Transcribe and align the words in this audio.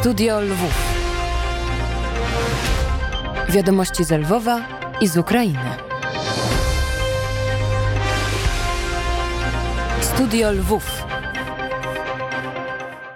Studio 0.00 0.40
Lwów. 0.40 0.74
Wiadomości 3.48 4.04
z 4.04 4.10
Lwowa 4.10 4.60
i 5.00 5.08
z 5.08 5.16
Ukrainy. 5.16 5.76
Studio 10.00 10.52
Lwów. 10.52 11.04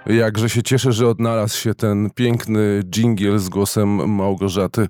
Jakże 0.05 0.49
się 0.49 0.63
cieszę, 0.63 0.91
że 0.91 1.07
odnalazł 1.07 1.57
się 1.57 1.73
ten 1.73 2.09
piękny 2.09 2.81
dżingiel 2.89 3.39
z 3.39 3.49
głosem 3.49 4.15
Małgorzaty 4.15 4.87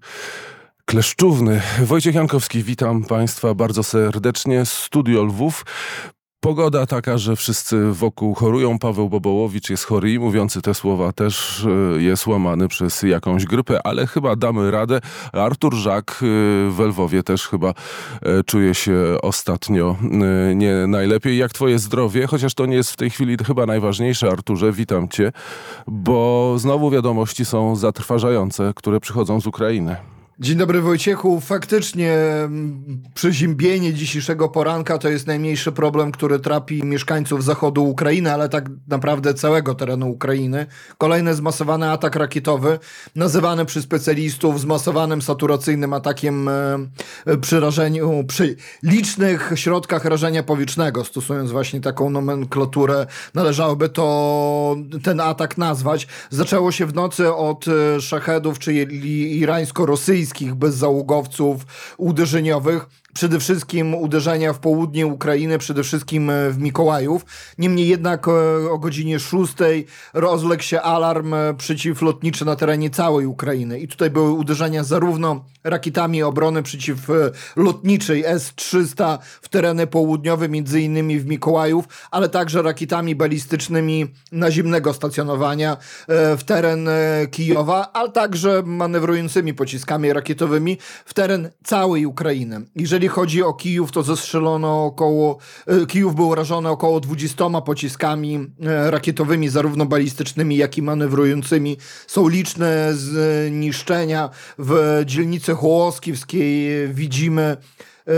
Kleszczówny. 0.85 1.61
Wojciech 1.81 2.15
Jankowski, 2.15 2.63
witam 2.63 3.03
Państwa 3.03 3.53
bardzo 3.53 3.83
serdecznie. 3.83 4.65
Studio 4.65 5.23
Lwów. 5.23 5.65
Pogoda 6.43 6.85
taka, 6.85 7.17
że 7.17 7.35
wszyscy 7.35 7.91
wokół 7.91 8.33
chorują. 8.33 8.79
Paweł 8.79 9.09
Bobołowicz 9.09 9.69
jest 9.69 9.85
chory 9.85 10.11
i 10.11 10.19
mówiący 10.19 10.61
te 10.61 10.73
słowa 10.73 11.11
też 11.11 11.65
e, 11.65 12.01
jest 12.01 12.27
łamany 12.27 12.67
przez 12.67 13.03
jakąś 13.03 13.45
grypę, 13.45 13.87
ale 13.87 14.07
chyba 14.07 14.35
damy 14.35 14.71
radę. 14.71 14.99
Artur 15.33 15.73
Żak 15.73 16.11
e, 16.11 16.15
w 16.71 16.79
Lwowie 16.79 17.23
też 17.23 17.47
chyba 17.47 17.69
e, 18.21 18.43
czuje 18.43 18.75
się 18.75 18.97
ostatnio 19.21 19.95
nie 20.55 20.87
najlepiej. 20.87 21.37
Jak 21.37 21.53
twoje 21.53 21.79
zdrowie? 21.79 22.27
Chociaż 22.27 22.53
to 22.53 22.65
nie 22.65 22.75
jest 22.75 22.91
w 22.91 22.95
tej 22.95 23.09
chwili 23.09 23.37
chyba 23.47 23.65
najważniejsze. 23.65 24.29
Arturze, 24.29 24.71
witam 24.71 25.09
cię, 25.09 25.31
bo 25.87 26.55
znowu 26.57 26.89
wiadomości 26.89 27.45
są 27.45 27.75
zatrważające, 27.75 28.73
które 28.75 28.99
przychodzą 28.99 29.41
z 29.41 29.47
Ukrainy. 29.47 29.95
Dzień 30.39 30.57
dobry 30.57 30.81
Wojciechu. 30.81 31.39
Faktycznie 31.41 32.13
mm, 32.13 33.03
przeziębienie 33.13 33.93
dzisiejszego 33.93 34.49
poranka 34.49 34.97
to 34.97 35.09
jest 35.09 35.27
najmniejszy 35.27 35.71
problem, 35.71 36.11
który 36.11 36.39
trapi 36.39 36.83
mieszkańców 36.83 37.43
zachodu 37.43 37.83
Ukrainy, 37.83 38.33
ale 38.33 38.49
tak 38.49 38.69
naprawdę 38.87 39.33
całego 39.33 39.75
terenu 39.75 40.09
Ukrainy. 40.09 40.65
Kolejny 40.97 41.33
zmasowany 41.33 41.91
atak 41.91 42.15
rakietowy, 42.15 42.79
nazywany 43.15 43.65
przez 43.65 43.83
specjalistów 43.83 44.61
zmasowanym 44.61 45.21
saturacyjnym 45.21 45.93
atakiem 45.93 46.47
e, 46.47 46.87
przy 47.41 47.59
rażeniu, 47.59 48.23
przy 48.27 48.55
licznych 48.83 49.51
środkach 49.55 50.05
rażenia 50.05 50.43
powietrznego, 50.43 51.05
stosując 51.05 51.51
właśnie 51.51 51.81
taką 51.81 52.09
nomenklaturę, 52.09 53.05
należałoby 53.33 53.89
to 53.89 54.75
ten 55.03 55.19
atak 55.19 55.57
nazwać. 55.57 56.07
Zaczęło 56.29 56.71
się 56.71 56.85
w 56.85 56.93
nocy 56.93 57.33
od 57.33 57.65
e, 57.67 58.01
szachedów, 58.01 58.59
czyli 58.59 59.39
irańsko-rosyjskich, 59.39 60.22
rosyjskich 60.23 60.55
bezzałogowców 60.55 61.65
uderzeniowych 61.97 62.87
przede 63.13 63.39
wszystkim 63.39 63.95
uderzenia 63.95 64.53
w 64.53 64.59
południe 64.59 65.07
Ukrainy, 65.07 65.57
przede 65.57 65.83
wszystkim 65.83 66.29
e, 66.29 66.49
w 66.49 66.57
Mikołajów. 66.57 67.25
Niemniej 67.57 67.87
jednak 67.87 68.27
e, 68.27 68.31
o 68.71 68.77
godzinie 68.77 69.19
6 69.19 69.53
rozległ 70.13 70.63
się 70.63 70.81
alarm 70.81 71.33
e, 71.33 71.53
przeciwlotniczy 71.53 72.45
na 72.45 72.55
terenie 72.55 72.89
całej 72.89 73.25
Ukrainy. 73.25 73.79
I 73.79 73.87
tutaj 73.87 74.09
były 74.09 74.31
uderzenia 74.31 74.83
zarówno 74.83 75.45
rakietami 75.63 76.23
obrony 76.23 76.63
przeciwlotniczej 76.63 78.23
S-300 78.25 79.17
w 79.41 79.49
tereny 79.49 79.87
południowe, 79.87 80.49
między 80.49 80.81
innymi 80.81 81.19
w 81.19 81.25
Mikołajów, 81.25 81.85
ale 82.11 82.29
także 82.29 82.61
rakietami 82.61 83.15
balistycznymi 83.15 84.07
naziemnego 84.31 84.93
stacjonowania 84.93 85.77
w 86.07 86.39
teren 86.45 86.89
Kijowa, 87.31 87.91
ale 87.93 88.11
także 88.11 88.63
manewrującymi 88.65 89.53
pociskami 89.53 90.13
rakietowymi 90.13 90.77
w 91.05 91.13
teren 91.13 91.49
całej 91.63 92.05
Ukrainy. 92.05 92.61
Jeżeli 92.75 93.02
jeżeli 93.03 93.15
chodzi 93.15 93.43
o 93.43 93.53
Kijów, 93.53 93.91
to 93.91 94.03
zestrzelono 94.03 94.85
około, 94.85 95.37
e, 95.67 95.85
Kijów 95.85 96.15
był 96.15 96.35
rażony 96.35 96.69
około 96.69 96.99
20 96.99 97.61
pociskami 97.61 98.47
e, 98.61 98.91
rakietowymi, 98.91 99.49
zarówno 99.49 99.85
balistycznymi, 99.85 100.57
jak 100.57 100.77
i 100.77 100.81
manewrującymi. 100.81 101.77
Są 102.07 102.27
liczne 102.27 102.93
zniszczenia 102.93 104.29
w 104.59 105.01
dzielnicy 105.05 105.53
Hołoskiewskiej. 105.53 106.69
Widzimy 106.93 107.57
e, 108.07 108.11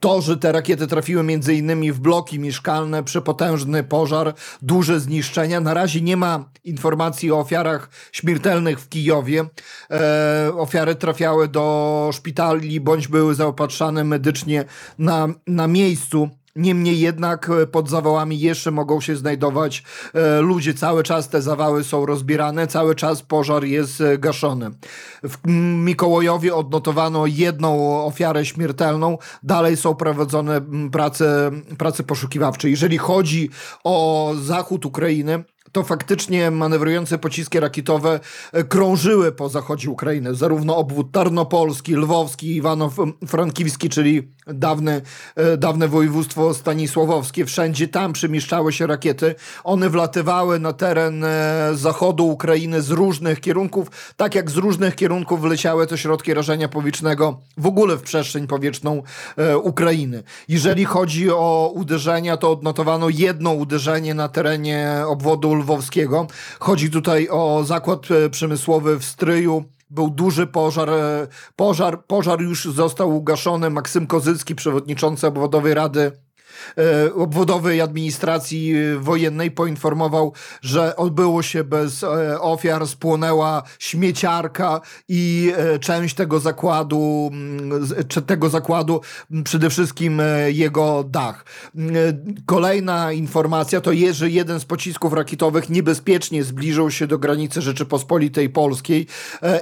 to, 0.00 0.20
że 0.20 0.36
te 0.36 0.52
rakiety 0.52 0.86
trafiły 0.86 1.22
między 1.22 1.54
innymi 1.54 1.92
w 1.92 2.00
bloki 2.00 2.38
mieszkalne, 2.38 3.04
przepotężny 3.04 3.84
pożar, 3.84 4.34
duże 4.62 5.00
zniszczenia. 5.00 5.60
Na 5.60 5.74
razie 5.74 6.00
nie 6.00 6.16
ma 6.16 6.50
informacji 6.64 7.32
o 7.32 7.38
ofiarach 7.38 7.90
śmiertelnych 8.12 8.80
w 8.80 8.88
Kijowie. 8.88 9.44
E, 9.90 10.52
ofiary 10.54 10.94
trafiały 10.94 11.48
do 11.48 12.10
szpitali 12.12 12.80
bądź 12.80 13.08
były 13.08 13.34
zaopatrzane 13.34 14.04
medycznie 14.04 14.64
na, 14.98 15.28
na 15.46 15.66
miejscu. 15.66 16.37
Niemniej 16.58 17.00
jednak 17.00 17.50
e, 17.50 17.66
pod 17.66 17.90
zawałami 17.90 18.40
jeszcze 18.40 18.70
mogą 18.70 19.00
się 19.00 19.16
znajdować 19.16 19.82
e, 20.14 20.40
ludzie. 20.40 20.74
Cały 20.74 21.02
czas 21.02 21.28
te 21.28 21.42
zawały 21.42 21.84
są 21.84 22.06
rozbierane, 22.06 22.66
cały 22.66 22.94
czas 22.94 23.22
pożar 23.22 23.64
jest 23.64 24.00
e, 24.00 24.18
gaszony. 24.18 24.70
W 25.22 25.36
Mikołajowie 25.84 26.54
odnotowano 26.54 27.26
jedną 27.26 28.00
ofiarę 28.04 28.44
śmiertelną. 28.44 29.18
Dalej 29.42 29.76
są 29.76 29.94
prowadzone 29.94 30.60
prace, 30.92 31.50
prace 31.78 32.02
poszukiwawcze. 32.02 32.70
Jeżeli 32.70 32.98
chodzi 32.98 33.50
o 33.84 34.32
zachód 34.40 34.86
Ukrainy, 34.86 35.44
to 35.72 35.82
faktycznie 35.84 36.50
manewrujące 36.50 37.18
pociski 37.18 37.60
rakietowe 37.60 38.20
krążyły 38.68 39.32
po 39.32 39.48
zachodzie 39.48 39.90
Ukrainy. 39.90 40.34
Zarówno 40.34 40.76
obwód 40.76 41.12
tarnopolski, 41.12 41.94
lwowski, 41.94 42.62
Iwano-Frankiwski, 42.62 43.88
czyli 43.88 44.32
dawne, 44.48 45.00
e, 45.36 45.56
dawne 45.56 45.88
województwo 45.88 46.54
stanisławowskie. 46.54 47.44
Wszędzie 47.44 47.88
tam 47.88 48.12
przemieszczały 48.12 48.72
się 48.72 48.86
rakiety. 48.86 49.34
One 49.64 49.90
wlatywały 49.90 50.58
na 50.58 50.72
teren 50.72 51.24
e, 51.24 51.70
zachodu 51.74 52.26
Ukrainy 52.26 52.82
z 52.82 52.90
różnych 52.90 53.40
kierunków, 53.40 53.90
tak 54.16 54.34
jak 54.34 54.50
z 54.50 54.56
różnych 54.56 54.94
kierunków 54.94 55.40
wleciały 55.40 55.86
te 55.86 55.98
środki 55.98 56.34
rażenia 56.34 56.68
powietrznego 56.68 57.40
w 57.56 57.66
ogóle 57.66 57.96
w 57.96 58.02
przestrzeń 58.02 58.46
powietrzną 58.46 59.02
Ukrainy. 59.62 60.22
Jeżeli 60.48 60.84
chodzi 60.84 61.30
o 61.30 61.72
uderzenia, 61.74 62.36
to 62.36 62.52
odnotowano 62.52 63.08
jedno 63.08 63.52
uderzenie 63.52 64.14
na 64.14 64.28
terenie 64.28 65.02
obwodu 65.06 65.54
lwowskiego. 65.54 66.26
Chodzi 66.60 66.90
tutaj 66.90 67.28
o 67.30 67.64
zakład 67.64 68.10
e, 68.10 68.30
przemysłowy 68.30 68.98
w 68.98 69.04
Stryju, 69.04 69.64
był 69.90 70.10
duży 70.10 70.46
pożar. 70.46 70.90
E, 70.90 71.26
pożar, 71.56 72.04
pożar 72.04 72.40
już 72.40 72.64
został 72.64 73.16
ugaszony. 73.16 73.70
Maksym 73.70 74.06
Kozycki, 74.06 74.54
przewodniczący 74.54 75.26
obwodowej 75.26 75.74
rady 75.74 76.12
obwodowej 77.14 77.80
administracji 77.80 78.74
e, 78.74 78.98
wojennej 78.98 79.50
poinformował, 79.50 80.32
że 80.62 80.96
odbyło 80.96 81.42
się 81.42 81.64
bez 81.64 82.02
e, 82.02 82.40
ofiar, 82.40 82.86
spłonęła 82.86 83.62
śmieciarka 83.78 84.80
i 85.08 85.52
część 85.80 86.14
tego 86.14 86.40
zakładu, 86.40 87.30
tego 88.26 88.50
zakładu, 88.50 89.00
przede 89.44 89.70
wszystkim 89.70 90.22
jego 90.48 91.04
dach. 91.04 91.44
Kolejna 92.46 93.12
informacja 93.12 93.80
to 93.80 93.92
jest, 93.92 94.18
że 94.18 94.30
jeden 94.30 94.60
z 94.60 94.64
pocisków 94.64 95.12
rakietowych 95.12 95.70
niebezpiecznie 95.70 96.44
zbliżył 96.44 96.90
się 96.90 97.06
do 97.06 97.18
granicy 97.18 97.62
Rzeczypospolitej 97.62 98.48
Polskiej 98.50 99.06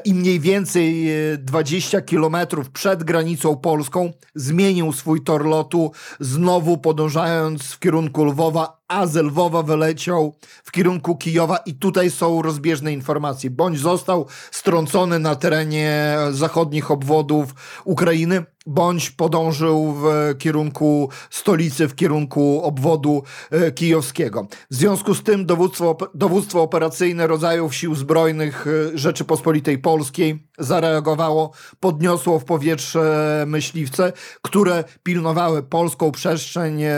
i 0.04 0.14
mniej 0.14 0.40
więcej 0.40 1.06
20 1.38 2.00
kilometrów 2.00 2.70
przed 2.70 3.04
granicą 3.04 3.56
polską 3.56 4.12
zmienił 4.34 4.92
swój 4.92 5.20
tor 5.20 5.46
lotu, 5.46 5.92
znowu 6.20 6.78
podążając 6.86 7.72
w 7.72 7.78
kierunku 7.78 8.24
Lwowa, 8.24 8.75
a 8.88 9.06
z 9.06 9.16
Lwowa 9.16 9.62
wyleciał 9.62 10.34
w 10.64 10.72
kierunku 10.72 11.16
Kijowa 11.16 11.56
i 11.56 11.74
tutaj 11.74 12.10
są 12.10 12.42
rozbieżne 12.42 12.92
informacje. 12.92 13.50
Bądź 13.50 13.78
został 13.78 14.26
strącony 14.50 15.18
na 15.18 15.36
terenie 15.36 16.16
zachodnich 16.30 16.90
obwodów 16.90 17.54
Ukrainy, 17.84 18.44
bądź 18.66 19.10
podążył 19.10 19.92
w 19.92 20.34
kierunku 20.38 21.08
stolicy, 21.30 21.88
w 21.88 21.94
kierunku 21.94 22.60
obwodu 22.64 23.22
e, 23.50 23.72
kijowskiego. 23.72 24.46
W 24.70 24.74
związku 24.74 25.14
z 25.14 25.22
tym 25.22 25.46
dowództwo, 25.46 25.96
dowództwo 26.14 26.62
operacyjne 26.62 27.26
rodzajów 27.26 27.74
sił 27.74 27.94
zbrojnych 27.94 28.66
e, 28.66 28.98
Rzeczypospolitej 28.98 29.78
Polskiej 29.78 30.46
zareagowało, 30.58 31.52
podniosło 31.80 32.38
w 32.38 32.44
powietrze 32.44 33.44
myśliwce, 33.46 34.12
które 34.42 34.84
pilnowały 35.02 35.62
polską 35.62 36.12
przestrzeń 36.12 36.82
e, 36.82 36.94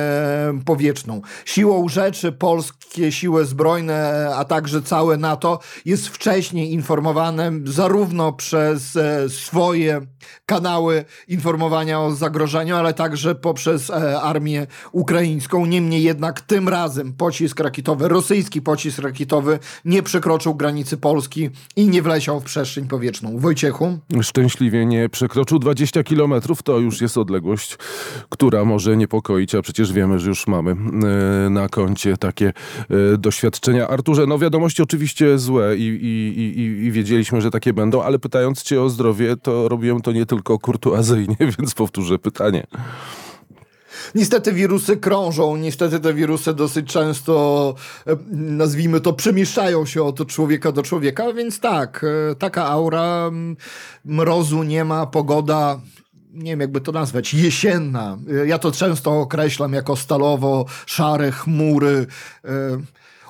powietrzną. 0.65 1.21
Siłą 1.45 1.78
rzeczy 1.87 2.33
polskie 2.33 3.13
siły 3.13 3.45
zbrojne, 3.45 4.29
a 4.37 4.45
także 4.45 4.83
całe 4.83 5.17
NATO 5.17 5.59
jest 5.85 6.09
wcześniej 6.09 6.73
informowane 6.73 7.53
zarówno 7.65 8.33
przez 8.33 8.99
swoje 9.29 10.01
kanały 10.47 11.05
informowania 11.29 12.01
o 12.01 12.11
zagrożeniu, 12.11 12.77
ale 12.77 12.95
także 12.95 13.35
poprzez 13.35 13.91
e, 13.91 14.21
armię 14.21 14.67
ukraińską. 14.93 15.67
Niemniej 15.67 16.03
jednak 16.03 16.41
tym 16.41 16.69
razem 16.69 17.13
pocisk 17.13 17.61
rakietowy, 17.61 18.09
rosyjski 18.09 18.63
pocisk 18.63 18.99
rakietowy 18.99 19.59
nie 19.85 20.03
przekroczył 20.03 20.55
granicy 20.55 20.97
Polski 20.97 21.51
i 21.77 21.89
nie 21.89 22.03
wleciał 22.03 22.41
w 22.41 22.45
przestrzeń 22.45 22.87
powietrzną. 22.87 23.39
Wojciechu? 23.39 23.99
Szczęśliwie 24.23 24.87
nie 24.87 25.09
przekroczył 25.09 25.59
20 25.59 26.03
kilometrów. 26.03 26.63
To 26.63 26.79
już 26.79 27.01
jest 27.01 27.19
odległość, 27.19 27.79
która 28.29 28.65
może 28.65 28.97
niepokoić, 28.97 29.55
a 29.55 29.63
przecież 29.63 29.93
wiemy, 29.93 30.19
że 30.19 30.29
już 30.29 30.47
mamy 30.47 30.71
e, 30.71 31.51
na 31.51 31.68
na 31.69 31.73
koncie 31.73 32.17
takie 32.17 32.53
e, 33.15 33.19
doświadczenia. 33.19 33.89
Arturze, 33.89 34.27
no 34.27 34.39
wiadomości 34.39 34.83
oczywiście 34.83 35.39
złe 35.39 35.77
i, 35.77 35.83
i, 35.83 36.41
i, 36.41 36.85
i 36.87 36.93
wiedzieliśmy, 36.93 37.41
że 37.41 37.51
takie 37.51 37.73
będą, 37.73 38.03
ale 38.03 38.19
pytając 38.19 38.63
cię 38.63 38.83
o 38.83 38.91
zdrowie, 38.91 39.37
to 39.37 39.69
robiłem 39.69 40.01
to 40.01 40.13
nie 40.13 40.27
tylko 40.27 40.59
kurtuazyjnie, 40.59 41.37
więc 41.59 41.75
powtórzę 41.75 42.19
pytanie. 42.19 42.67
Niestety 44.15 44.53
wirusy 44.53 44.97
krążą, 44.97 45.57
niestety 45.57 46.01
te 46.01 46.15
wirusy 46.15 46.55
dosyć 46.55 46.93
często, 46.93 47.75
e, 48.07 48.17
nazwijmy 48.33 49.01
to, 49.01 49.13
przemieszczają 49.13 49.87
się 49.87 50.03
od 50.03 50.27
człowieka 50.27 50.73
do 50.73 50.83
człowieka, 50.83 51.33
więc 51.33 51.61
tak, 51.61 52.05
e, 52.31 52.35
taka 52.35 52.67
aura, 52.67 53.31
mrozu 54.05 54.63
nie 54.63 54.85
ma, 54.85 55.07
pogoda 55.07 55.81
nie 56.39 56.51
wiem 56.51 56.61
jakby 56.61 56.81
to 56.81 56.93
nazwać, 56.93 57.35
jesienna. 57.35 58.19
Ja 58.47 58.59
to 58.59 58.73
często 58.73 59.21
określam 59.21 59.73
jako 59.73 59.97
stalowo-szare 59.97 61.33
chmury 61.33 62.07
e, 62.45 62.49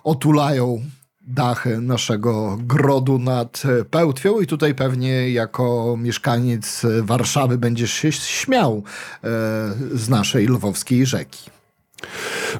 otulają 0.05 0.81
dachy 1.21 1.81
naszego 1.81 2.59
grodu 2.61 3.19
nad 3.19 3.63
e, 3.65 3.85
Pełtwią 3.85 4.41
i 4.41 4.47
tutaj 4.47 4.75
pewnie 4.75 5.31
jako 5.31 5.97
mieszkaniec 5.99 6.87
Warszawy 7.03 7.59
będziesz 7.59 7.93
się 7.93 8.13
śmiał 8.13 8.77
e, 8.77 9.29
z 9.95 10.09
naszej 10.09 10.47
lwowskiej 10.47 11.07
rzeki. 11.07 11.58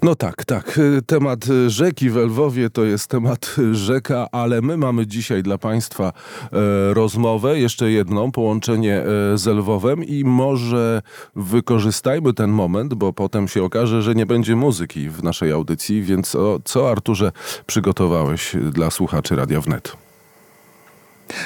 No 0.03 0.15
tak, 0.15 0.45
tak. 0.45 0.79
Y, 0.79 1.03
Temat 1.03 1.49
y, 1.49 1.71
rzeki 1.71 2.11
w 2.11 2.17
Lwowie 2.17 2.71
to 2.71 2.85
jest 2.85 3.07
temat 3.07 3.55
y, 3.59 3.75
rzeka, 3.75 4.27
ale 4.33 4.63
my 4.63 4.77
mamy 4.77 5.07
dzisiaj 5.07 5.43
dla 5.43 5.59
Państwa 5.59 6.13
e, 6.53 6.95
rozmowę, 6.95 7.59
jeszcze 7.59 7.91
jedną, 7.91 8.33
połączenie 8.33 8.97
e, 8.97 9.05
z 9.39 9.47
Lwowem 9.47 10.05
i 10.05 10.25
może 10.25 11.03
wykorzystajmy 11.37 12.33
ten 12.33 12.51
moment, 12.51 12.95
bo 12.95 13.13
potem 13.13 13.49
się 13.49 13.63
okaże, 13.65 14.03
że 14.03 14.15
nie 14.15 14.27
będzie 14.27 14.57
muzyki 14.57 15.09
w 15.09 15.23
naszej 15.23 15.53
audycji, 15.53 16.03
więc 16.03 16.35
o, 16.35 16.61
co 16.65 16.91
Arturze 16.91 17.33
przygotowałeś 17.67 18.57
dla 18.73 18.91
słuchaczy 18.91 19.37
Radia 19.37 19.61
Wnet? 19.61 20.08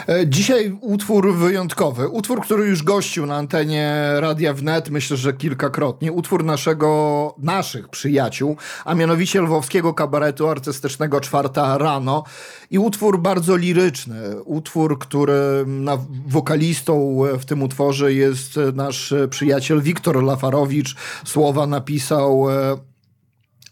E, 0.09 0.27
Dzisiaj 0.27 0.79
utwór 0.81 1.35
wyjątkowy. 1.35 2.09
Utwór, 2.09 2.41
który 2.41 2.67
już 2.67 2.83
gościł 2.83 3.27
na 3.27 3.37
antenie 3.37 3.95
Radia 4.17 4.55
Wnet, 4.55 4.91
myślę, 4.91 5.17
że 5.17 5.33
kilkakrotnie. 5.33 6.13
Utwór 6.13 6.45
naszego, 6.45 7.35
naszych 7.39 7.89
przyjaciół, 7.89 8.57
a 8.85 8.95
mianowicie 8.95 9.41
lwowskiego 9.41 9.95
kabaretu 9.95 10.49
artystycznego 10.49 11.21
Czwarta 11.21 11.79
Rano. 11.79 12.25
I 12.71 12.79
utwór 12.79 13.19
bardzo 13.19 13.57
liryczny. 13.57 14.43
Utwór, 14.45 14.99
który 14.99 15.65
na, 15.67 15.99
wokalistą 16.27 17.19
w 17.39 17.45
tym 17.45 17.63
utworze 17.63 18.13
jest 18.13 18.61
nasz 18.75 19.15
przyjaciel 19.31 19.83
Wiktor 19.83 20.23
Lafarowicz. 20.23 20.97
Słowa 21.25 21.67
napisał 21.67 22.51
e, 22.51 22.77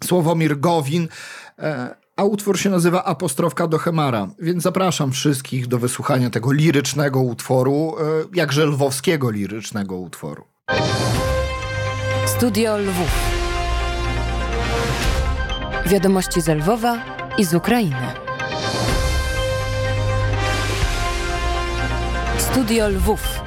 Sławomir 0.04 0.60
Gowin. 0.60 1.08
A 2.20 2.24
utwór 2.24 2.58
się 2.58 2.70
nazywa 2.70 3.04
Apostrofka 3.04 3.66
do 3.66 3.78
Hemara, 3.78 4.28
więc 4.38 4.62
zapraszam 4.62 5.12
wszystkich 5.12 5.66
do 5.66 5.78
wysłuchania 5.78 6.30
tego 6.30 6.52
lirycznego 6.52 7.20
utworu, 7.20 7.94
e, 7.98 8.02
jakże 8.34 8.66
lwowskiego 8.66 9.30
lirycznego 9.30 9.96
utworu. 9.96 10.44
Studio 12.26 12.78
Lwów. 12.78 13.10
Wiadomości 15.86 16.40
z 16.40 16.48
Lwowa 16.48 16.98
i 17.38 17.44
z 17.44 17.54
Ukrainy. 17.54 18.06
Studio 22.38 22.88
Lwów. 22.88 23.40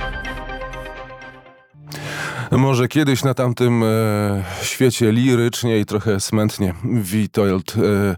Może 2.51 2.87
kiedyś 2.87 3.23
na 3.23 3.33
tamtym 3.33 3.83
e, 3.83 4.43
świecie 4.61 5.11
lirycznie 5.11 5.79
i 5.79 5.85
trochę 5.85 6.19
smętnie 6.19 6.73
Witold 6.83 7.75
e, 7.77 8.15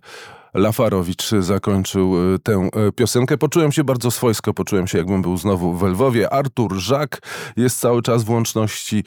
Lafarowicz 0.56 1.30
zakończył 1.40 2.34
e, 2.36 2.40
tę 2.40 2.69
e, 2.74 2.92
piosenkę. 2.92 3.38
Poczułem 3.38 3.72
się 3.72 3.84
bardzo 3.84 4.12
swojsko, 4.12 4.54
poczułem 4.54 4.88
się 4.88 4.98
jakbym 4.98 5.22
był 5.22 5.38
znowu 5.38 5.74
w 5.74 5.84
Lwowie. 5.84 6.34
Artur 6.34 6.75
Żak 6.75 7.22
jest 7.57 7.80
cały 7.80 8.02
czas 8.02 8.24
w 8.24 8.30
łączności. 8.30 9.04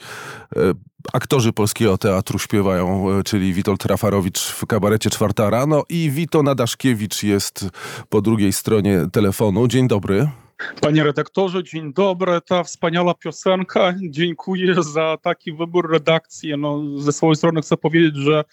E, 0.55 0.59
aktorzy 1.13 1.53
Polskiego 1.53 1.97
Teatru 1.97 2.39
śpiewają, 2.39 3.05
czyli 3.25 3.53
Witold 3.53 3.89
Lafarowicz 3.89 4.39
w 4.39 4.65
kabarecie 4.65 5.09
Czwarta 5.09 5.49
Rano 5.49 5.83
i 5.89 6.11
Wito 6.11 6.43
Nadaszkiewicz 6.43 7.23
jest 7.23 7.69
po 8.09 8.21
drugiej 8.21 8.53
stronie 8.53 9.05
telefonu. 9.11 9.67
Dzień 9.67 9.87
dobry. 9.87 10.29
Panie 10.81 11.03
redaktorze, 11.03 11.63
dzień 11.63 11.93
dobry. 11.93 12.41
Ta 12.41 12.63
wspaniała 12.63 13.13
piosenka. 13.13 13.93
Dziękuję 14.09 14.75
za 14.83 15.17
taki 15.21 15.53
wybór 15.53 15.91
redakcji. 15.91 16.53
No, 16.57 16.81
ze 16.97 17.11
swojej 17.11 17.35
strony 17.35 17.61
chcę 17.61 17.77
powiedzieć, 17.77 18.15
że 18.15 18.43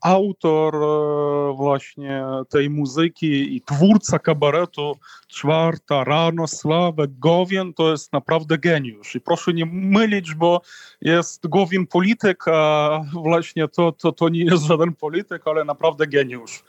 autor 0.00 0.74
e, 0.74 1.56
właśnie 1.56 2.24
tej 2.48 2.70
muzyki 2.70 3.56
i 3.56 3.62
twórca 3.62 4.18
kabaretu 4.18 4.96
Czwarta 5.28 6.04
Rano, 6.04 6.46
Sławek 6.46 7.18
Gowin 7.18 7.74
to 7.74 7.90
jest 7.90 8.12
naprawdę 8.12 8.58
geniusz. 8.58 9.14
I 9.14 9.20
proszę 9.20 9.52
nie 9.52 9.66
mylić, 9.66 10.34
bo 10.34 10.60
jest 11.00 11.48
Gowin 11.48 11.86
polityk, 11.86 12.48
a 12.48 13.00
właśnie 13.12 13.68
to, 13.68 13.92
to, 13.92 14.12
to 14.12 14.28
nie 14.28 14.44
jest 14.44 14.64
żaden 14.64 14.94
polityk, 14.94 15.42
ale 15.44 15.64
naprawdę 15.64 16.06
geniusz. 16.06 16.64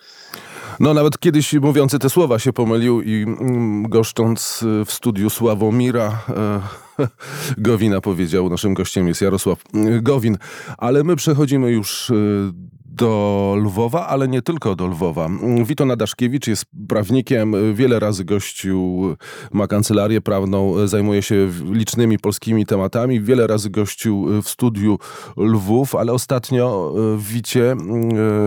No 0.79 0.93
nawet 0.93 1.19
kiedyś 1.19 1.53
mówiący 1.53 1.99
te 1.99 2.09
słowa 2.09 2.39
się 2.39 2.53
pomylił 2.53 3.01
i 3.01 3.23
mm, 3.23 3.83
goszcząc 3.89 4.63
y, 4.63 4.85
w 4.85 4.91
studiu 4.91 5.29
Sławomira 5.29 6.23
e, 6.29 6.61
Gowina 7.57 8.01
powiedział, 8.01 8.49
naszym 8.49 8.73
gościem 8.73 9.07
jest 9.07 9.21
Jarosław 9.21 9.63
y, 9.75 10.01
Gowin, 10.01 10.37
ale 10.77 11.03
my 11.03 11.15
przechodzimy 11.15 11.71
już 11.71 12.09
y, 12.09 12.51
do 12.99 13.55
Lwowa, 13.57 14.07
ale 14.07 14.27
nie 14.27 14.41
tylko 14.41 14.75
do 14.75 14.87
Lwowa. 14.87 15.29
Wito 15.65 15.85
Nadaszkiewicz 15.85 16.47
jest 16.47 16.65
prawnikiem, 16.87 17.55
wiele 17.73 17.99
razy 17.99 18.25
gościł, 18.25 19.15
ma 19.51 19.67
kancelarię 19.67 20.21
prawną, 20.21 20.87
zajmuje 20.87 21.21
się 21.21 21.49
licznymi 21.71 22.19
polskimi 22.19 22.65
tematami, 22.65 23.21
wiele 23.21 23.47
razy 23.47 23.69
gościł 23.69 24.41
w 24.41 24.49
studiu 24.49 24.99
Lwów, 25.37 25.95
ale 25.95 26.13
ostatnio 26.13 26.93
w 27.17 27.27
Wicie, 27.27 27.73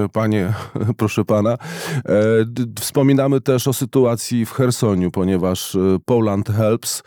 y, 0.04 0.08
panie, 0.08 0.52
proszę 0.98 1.24
pana, 1.24 1.50
e, 1.52 1.58
wspominamy 2.80 3.40
też 3.40 3.68
o 3.68 3.72
sytuacji 3.72 4.46
w 4.46 4.52
Chersoniu, 4.52 5.10
ponieważ 5.10 5.76
Poland 6.04 6.48
Helps, 6.48 7.02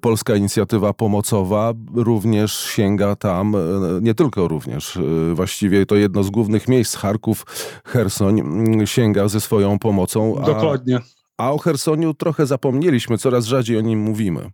polska 0.00 0.36
inicjatywa 0.36 0.92
pomocowa, 0.92 1.72
również 1.94 2.60
sięga 2.60 3.16
tam, 3.16 3.56
nie 4.02 4.14
tylko 4.14 4.48
również, 4.48 4.98
właściwie 5.34 5.86
to 5.86 5.96
jedno 5.96 6.22
z 6.22 6.30
głównych 6.30 6.68
miejsc, 6.68 6.75
Charków, 6.84 7.46
Chersoń, 7.86 8.40
mm, 8.40 8.86
sięga 8.86 9.28
ze 9.28 9.40
swoją 9.40 9.78
pomocą. 9.78 10.34
A, 10.42 10.46
Dokładnie. 10.46 10.98
a 11.38 11.52
o 11.52 11.58
Chersoniu 11.58 12.14
trochę 12.14 12.46
zapomnieliśmy, 12.46 13.18
coraz 13.18 13.44
rzadziej 13.44 13.78
o 13.78 13.80
nim 13.80 14.00
mówimy. 14.00 14.50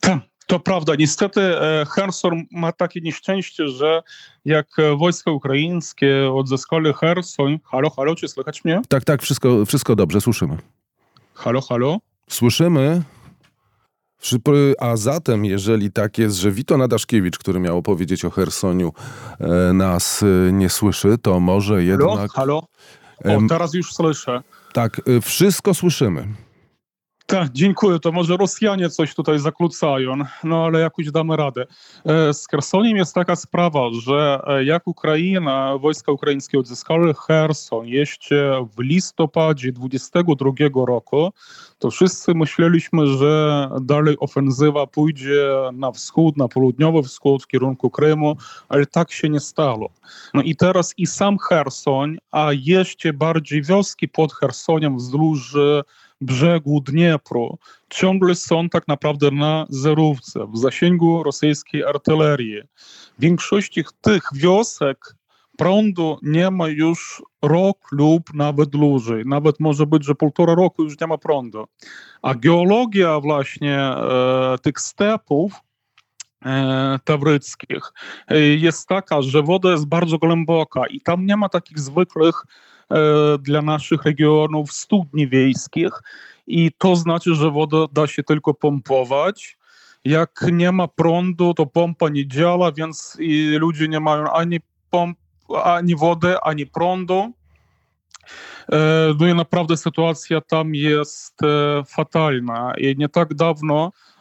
Tak, 0.00 0.18
To 0.46 0.60
prawda. 0.60 0.92
Niestety 0.98 1.40
e, 1.40 1.86
Herson 1.90 2.42
ma 2.50 2.72
takie 2.72 3.00
nieszczęście, 3.00 3.68
że 3.68 4.02
jak 4.44 4.78
e, 4.78 4.96
wojska 4.96 5.30
ukraińskie 5.30 6.32
odzyskali 6.34 6.92
Herson... 6.94 7.58
Halo, 7.64 7.90
halo, 7.90 8.14
czy 8.14 8.28
słychać 8.28 8.64
mnie? 8.64 8.80
Tak, 8.88 9.04
tak, 9.04 9.22
wszystko, 9.22 9.66
wszystko 9.66 9.96
dobrze, 9.96 10.20
słyszymy. 10.20 10.56
Halo, 11.34 11.60
halo? 11.60 11.98
Słyszymy. 12.28 13.02
A 14.78 14.96
zatem, 14.96 15.44
jeżeli 15.44 15.92
tak 15.92 16.18
jest, 16.18 16.36
że 16.36 16.52
Wito 16.52 16.76
Nadaszkiewicz, 16.76 17.38
który 17.38 17.60
miał 17.60 17.78
opowiedzieć 17.78 18.24
o 18.24 18.30
Chersoniu, 18.30 18.92
e, 19.40 19.72
nas 19.72 20.22
e, 20.22 20.52
nie 20.52 20.68
słyszy, 20.68 21.18
to 21.22 21.40
może 21.40 21.74
Halo, 21.74 21.80
jednak... 21.80 22.32
halo? 22.32 22.56
O, 22.56 22.68
Em, 23.24 23.48
teraz 23.48 23.74
już 23.74 23.94
słyszę. 23.94 24.42
Tak, 24.72 25.00
e, 25.06 25.20
wszystko 25.20 25.74
słyszymy. 25.74 26.26
Tak, 27.32 27.52
dziękuję. 27.52 27.98
To 27.98 28.12
może 28.12 28.36
Rosjanie 28.36 28.90
coś 28.90 29.14
tutaj 29.14 29.38
zakłócają, 29.38 30.16
no 30.44 30.64
ale 30.64 30.80
jakoś 30.80 31.10
damy 31.10 31.36
radę. 31.36 31.66
E, 32.04 32.34
Z 32.34 32.48
Chersoniem 32.48 32.96
jest 32.96 33.14
taka 33.14 33.36
sprawa, 33.36 33.80
że 34.02 34.40
e, 34.46 34.64
jak 34.64 34.86
Ukraina, 34.86 35.78
wojska 35.78 36.12
ukraińskie 36.12 36.58
odzyskały 36.58 37.14
Herson 37.14 37.86
jeszcze 37.86 38.66
w 38.76 38.82
listopadzie 38.82 39.72
22 39.72 40.52
roku, 40.86 41.32
to 41.78 41.90
wszyscy 41.90 42.34
myśleliśmy, 42.34 43.06
że 43.06 43.68
dalej 43.80 44.16
ofensywa 44.20 44.86
pójdzie 44.86 45.48
na 45.72 45.92
wschód, 45.92 46.36
na 46.36 46.48
południowy 46.48 47.02
wschód, 47.02 47.42
w 47.42 47.46
kierunku 47.46 47.90
Krymu, 47.90 48.36
ale 48.68 48.86
tak 48.86 49.12
się 49.12 49.28
nie 49.28 49.40
stało. 49.40 49.90
No 50.34 50.42
i 50.42 50.56
teraz 50.56 50.94
i 50.96 51.06
sam 51.06 51.38
Herson, 51.38 52.16
a 52.30 52.48
jeszcze 52.52 53.12
bardziej 53.12 53.62
wioski 53.62 54.08
pod 54.08 54.32
Chersoniem 54.32 54.96
wzdłuż 54.96 55.54
e, 55.54 55.82
brzegu 56.22 56.80
Dniepru 56.80 57.58
ciągle 57.90 58.34
są 58.34 58.68
tak 58.68 58.88
naprawdę 58.88 59.30
na 59.30 59.66
zerówce, 59.68 60.46
w 60.46 60.58
zasięgu 60.58 61.22
rosyjskiej 61.22 61.84
artylerii. 61.84 62.62
W 63.18 63.20
większości 63.20 63.84
tych 64.00 64.22
wiosek 64.34 65.14
prądu 65.56 66.18
nie 66.22 66.50
ma 66.50 66.68
już 66.68 67.22
rok 67.42 67.78
lub 67.92 68.34
nawet 68.34 68.68
dłużej. 68.68 69.22
Nawet 69.26 69.60
może 69.60 69.86
być, 69.86 70.04
że 70.04 70.14
półtora 70.14 70.54
roku 70.54 70.82
już 70.84 71.00
nie 71.00 71.06
ma 71.06 71.18
prądu. 71.18 71.64
A 72.22 72.34
geologia 72.34 73.20
właśnie 73.20 73.78
e, 73.78 74.56
tych 74.62 74.80
stepów 74.80 75.52
e, 76.44 76.98
tawryckich 77.04 77.92
e, 78.28 78.38
jest 78.38 78.88
taka, 78.88 79.22
że 79.22 79.42
woda 79.42 79.70
jest 79.70 79.86
bardzo 79.86 80.18
głęboka 80.18 80.86
i 80.86 81.00
tam 81.00 81.26
nie 81.26 81.36
ma 81.36 81.48
takich 81.48 81.78
zwykłych 81.78 82.44
dla 83.38 83.62
naszych 83.62 84.02
regionów 84.02 84.72
studni 84.72 85.28
wiejskich 85.28 85.90
i 86.46 86.70
to 86.78 86.96
znaczy, 86.96 87.34
że 87.34 87.50
wodę 87.50 87.86
da 87.92 88.06
się 88.06 88.22
tylko 88.22 88.54
pompować. 88.54 89.58
Jak 90.04 90.44
nie 90.52 90.72
ma 90.72 90.88
prądu, 90.88 91.54
to 91.54 91.66
pompa 91.66 92.08
nie 92.08 92.28
działa, 92.28 92.72
więc 92.72 93.18
ludzie 93.58 93.88
nie 93.88 94.00
mają 94.00 94.32
ani 94.32 94.60
pomp, 94.90 95.18
ani 95.64 95.96
wody, 95.96 96.40
ani 96.40 96.66
prądu. 96.66 97.32
E, 98.72 99.14
No 99.20 99.26
i 99.26 99.34
naprawdę 99.34 99.76
sytuacja 99.76 100.40
tam 100.40 100.74
jest 100.74 101.42
e, 101.42 101.84
fatalna. 101.86 102.72
I 102.78 102.96
nie 102.96 103.08
tak 103.08 103.34
dawno 103.34 103.86
e, 103.86 104.11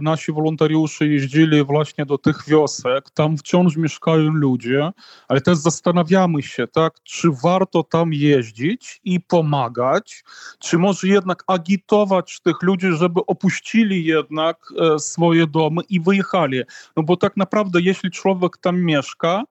nasi 0.00 0.32
wolontariusze 0.32 1.06
jeździli 1.06 1.64
właśnie 1.64 2.06
do 2.06 2.18
tych 2.18 2.44
wiosek. 2.48 3.10
Tam 3.14 3.38
wciąż 3.38 3.76
mieszkają 3.76 4.30
ludzie, 4.32 4.90
ale 5.28 5.40
też 5.40 5.58
zastanawiamy 5.58 6.42
się, 6.42 6.66
tak, 6.66 6.94
czy 7.02 7.28
warto 7.42 7.82
tam 7.82 8.12
jeździć 8.12 9.00
i 9.04 9.20
pomagać, 9.20 10.24
czy 10.58 10.78
może 10.78 11.08
jednak 11.08 11.44
agitować 11.46 12.40
tych 12.40 12.62
ludzi, 12.62 12.86
żeby 12.92 13.20
opuścili 13.26 14.04
jednak 14.04 14.56
e, 14.78 14.98
swoje 14.98 15.46
domy 15.46 15.82
i 15.88 16.00
wyjechali. 16.00 16.62
No 16.96 17.02
bo 17.02 17.16
tak 17.16 17.36
naprawdę, 17.36 17.80
jeśli 17.80 18.10
człowiek 18.10 18.56
tam 18.56 18.82
mieszka, 18.82 19.44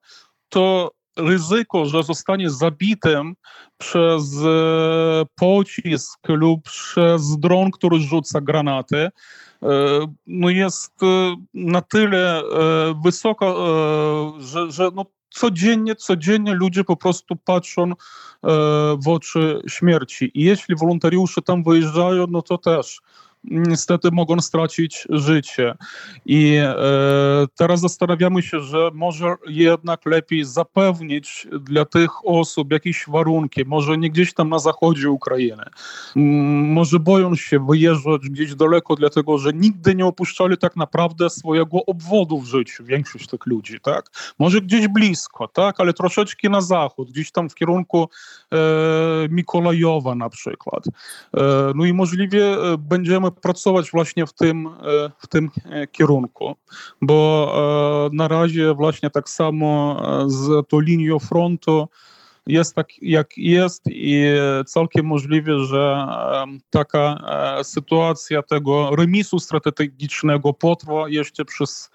to 0.50 0.92
ryzyko, 1.18 1.86
że 1.86 2.04
zostanie 2.04 2.50
zabitym 2.50 3.36
przez 3.78 4.24
e, 4.46 5.26
pocisk 5.36 6.20
lub 6.28 6.64
przez 6.64 7.38
dron, 7.40 7.72
który 7.72 8.00
rzuca 8.00 8.42
granaty, 8.42 8.98
e, 8.98 9.12
no 10.28 10.50
jest 10.50 11.04
e, 11.04 11.36
na 11.54 11.82
tyle 11.82 12.40
e, 12.40 12.44
wysoko, 13.04 13.46
e, 14.38 14.42
że, 14.42 14.72
że 14.72 14.92
no 14.96 15.06
codziennie, 15.30 15.96
codziennie 15.96 16.54
ludzie 16.54 16.84
po 16.84 16.96
prostu 16.96 17.36
patrzą 17.36 17.84
e, 17.84 17.96
w 19.04 19.08
oczy 19.08 19.62
śmierci. 19.68 20.32
I 20.34 20.44
jeśli 20.44 20.76
wolontariusze 20.76 21.42
tam 21.42 21.64
wyjeżdżają, 21.64 22.28
no 22.28 22.42
to 22.42 22.58
też 22.58 23.02
niestety 23.44 24.10
mogą 24.12 24.40
stracić 24.40 25.08
życie. 25.10 25.76
I 26.26 26.56
e, 26.56 26.76
teraz 27.56 27.80
zastanawiamy 27.80 28.42
się, 28.42 28.60
że 28.60 28.90
może 28.94 29.36
jednak 29.48 30.06
lepiej 30.06 30.46
zapewnić 30.46 31.48
dla 31.60 31.86
tych 31.86 32.26
osób 32.26 32.72
jakieś 32.72 33.06
warunki, 33.08 33.66
może 33.66 33.98
nie 33.98 34.10
gdzieś 34.10 34.34
tam 34.34 34.50
na 34.50 34.60
zachodzie 34.60 35.10
Ukrainy. 35.10 35.64
Może 36.66 37.00
boją 37.00 37.36
się 37.36 37.66
wyjeżdżać 37.66 38.22
gdzieś 38.30 38.56
daleko, 38.56 38.96
dlatego 38.96 39.38
że 39.38 39.54
nigdy 39.54 39.96
nie 39.96 40.06
opuszczali 40.06 40.58
tak 40.58 40.76
naprawdę 40.76 41.30
swojego 41.30 41.86
obwodu 41.86 42.40
w 42.40 42.46
życiu, 42.46 42.84
większość 42.84 43.28
tych 43.28 43.46
ludzi, 43.46 43.80
tak? 43.80 44.10
Może 44.40 44.62
gdzieś 44.62 44.88
blisko, 44.88 45.48
tak? 45.48 45.80
Ale 45.80 45.94
troszeczkę 45.94 46.50
na 46.50 46.62
zachód, 46.62 47.12
gdzieś 47.12 47.32
tam 47.32 47.50
w 47.50 47.56
kierunku 47.56 48.10
e, 48.54 48.58
Mikołajowa 49.30 50.16
na 50.16 50.30
przykład. 50.30 50.88
E, 50.88 50.92
no 51.76 51.86
i 51.86 51.94
możliwie 51.94 52.46
e, 52.46 52.78
będziemy 52.78 53.31
pracować 53.32 53.92
właśnie 53.92 54.26
w 54.26 54.34
tym, 54.34 54.68
e, 54.68 54.72
w 55.18 55.28
tym 55.28 55.50
e, 55.66 55.88
kierunku, 55.88 56.56
bo 57.02 57.52
e, 58.12 58.16
na 58.16 58.28
razie 58.28 58.74
właśnie 58.74 59.10
tak 59.10 59.30
samo 59.30 60.02
z 60.28 60.68
tą 60.70 60.80
linią 60.80 61.20
frontu 61.20 61.88
jest 62.48 62.76
tak 62.76 62.88
jak 63.02 63.38
jest 63.38 63.84
i 63.88 64.24
całkiem 64.66 65.06
możliwe, 65.06 65.60
że 65.66 66.08
taka 66.70 67.18
sytuacja 67.64 68.42
tego 68.42 68.96
remisu 68.96 69.40
strategicznego 69.40 70.54
potrwa 70.54 71.10
jeszcze 71.10 71.46
przez 71.46 71.92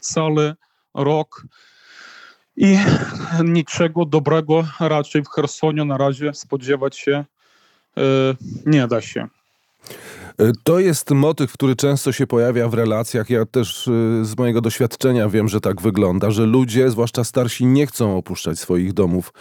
cały 0.00 0.54
rok. 0.94 1.46
I 2.56 2.78
niczego 3.44 4.04
dobrego 4.04 4.64
raczej 4.80 5.22
w 5.22 5.28
Chersoniu 5.28 5.84
na 5.84 5.98
razie 5.98 6.34
spodziewać 6.34 6.96
się 6.98 7.24
nie 8.66 8.86
da 8.86 9.00
się. 9.00 9.28
E, 10.38 10.52
To 10.64 10.78
jest 10.78 11.10
motyw, 11.10 11.52
który 11.52 11.76
często 11.76 12.12
się 12.12 12.26
pojawia 12.26 12.68
w 12.68 12.74
relacjach. 12.74 13.30
Ja 13.30 13.46
też 13.46 13.86
y, 13.88 14.20
z 14.24 14.38
mojego 14.38 14.60
doświadczenia 14.60 15.28
wiem, 15.28 15.48
że 15.48 15.60
tak 15.60 15.80
wygląda, 15.82 16.30
że 16.30 16.46
ludzie, 16.46 16.90
zwłaszcza 16.90 17.24
starsi, 17.24 17.66
nie 17.66 17.86
chcą 17.86 18.16
opuszczać 18.16 18.58
swoich 18.58 18.92
domów. 18.92 19.32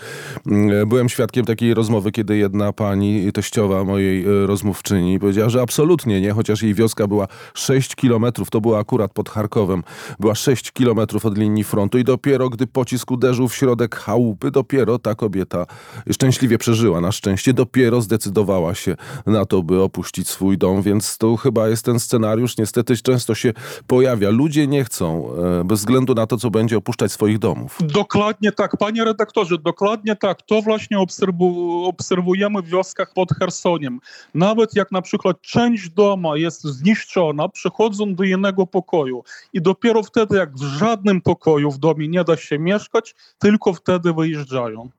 Mm, 0.47 0.89
Byłem 0.89 1.09
świadkiem 1.09 1.45
takiej 1.45 1.73
rozmowy, 1.73 2.11
kiedy 2.11 2.37
jedna 2.37 2.73
pani, 2.73 3.31
teściowa 3.33 3.83
mojej 3.83 4.27
y, 4.43 4.47
rozmówczyni, 4.47 5.19
powiedziała, 5.19 5.49
że 5.49 5.61
absolutnie 5.61 6.21
nie, 6.21 6.31
chociaż 6.31 6.63
jej 6.63 6.73
wioska 6.73 7.07
była 7.07 7.27
6 7.53 7.95
kilometrów, 7.95 8.49
to 8.49 8.61
była 8.61 8.79
akurat 8.79 9.13
pod 9.13 9.29
Charkowem, 9.29 9.83
była 10.19 10.35
6 10.35 10.71
kilometrów 10.71 11.25
od 11.25 11.37
linii 11.37 11.63
frontu 11.63 11.97
i 11.97 12.03
dopiero 12.03 12.49
gdy 12.49 12.67
pocisk 12.67 13.11
uderzył 13.11 13.47
w 13.47 13.55
środek 13.55 13.95
chałupy, 13.95 14.51
dopiero 14.51 14.99
ta 14.99 15.15
kobieta 15.15 15.65
szczęśliwie 16.11 16.57
przeżyła. 16.57 17.01
Na 17.01 17.11
szczęście 17.11 17.53
dopiero 17.53 18.01
zdecydowała 18.01 18.75
się 18.75 18.95
na 19.25 19.45
to, 19.45 19.63
by 19.63 19.81
opuścić 19.81 20.29
swój 20.29 20.57
dom, 20.57 20.80
więc 20.81 21.17
to 21.17 21.37
chyba 21.37 21.67
jest 21.67 21.85
ten 21.85 21.99
scenariusz. 21.99 22.57
Niestety 22.57 22.97
często 22.97 23.35
się 23.35 23.53
pojawia. 23.87 24.29
Ludzie 24.29 24.67
nie 24.67 24.83
chcą, 24.83 25.35
e, 25.59 25.63
bez 25.63 25.79
względu 25.79 26.13
na 26.13 26.27
to, 26.27 26.37
co 26.37 26.49
będzie, 26.49 26.77
opuszczać 26.77 27.11
swoich 27.11 27.39
domów. 27.39 27.77
Dokładnie 27.81 28.51
tak, 28.51 28.77
panie 28.77 29.03
redaktorze, 29.03 29.57
dokładnie 29.57 30.15
tak. 30.15 30.41
To 30.41 30.61
właśnie 30.61 30.99
obserwu, 30.99 31.83
obserwujemy 31.85 32.61
w 32.61 32.65
wioskach 32.65 33.13
pod 33.13 33.29
Chersoniem. 33.31 33.99
Nawet 34.33 34.75
jak 34.75 34.91
na 34.91 35.01
przykład 35.01 35.41
część 35.41 35.89
doma 35.89 36.37
jest 36.37 36.63
zniszczona, 36.63 37.49
przechodzą 37.49 38.15
do 38.15 38.23
innego 38.23 38.67
pokoju 38.67 39.23
i 39.53 39.61
dopiero 39.61 40.03
wtedy, 40.03 40.37
jak 40.37 40.55
w 40.55 40.63
żadnym 40.63 41.21
pokoju 41.21 41.71
w 41.71 41.77
domie 41.77 42.07
nie 42.07 42.23
da 42.23 42.37
się 42.37 42.59
mieszkać, 42.59 43.15
tylko 43.39 43.73
wtedy 43.73 44.13
wyjeżdżają. 44.13 44.89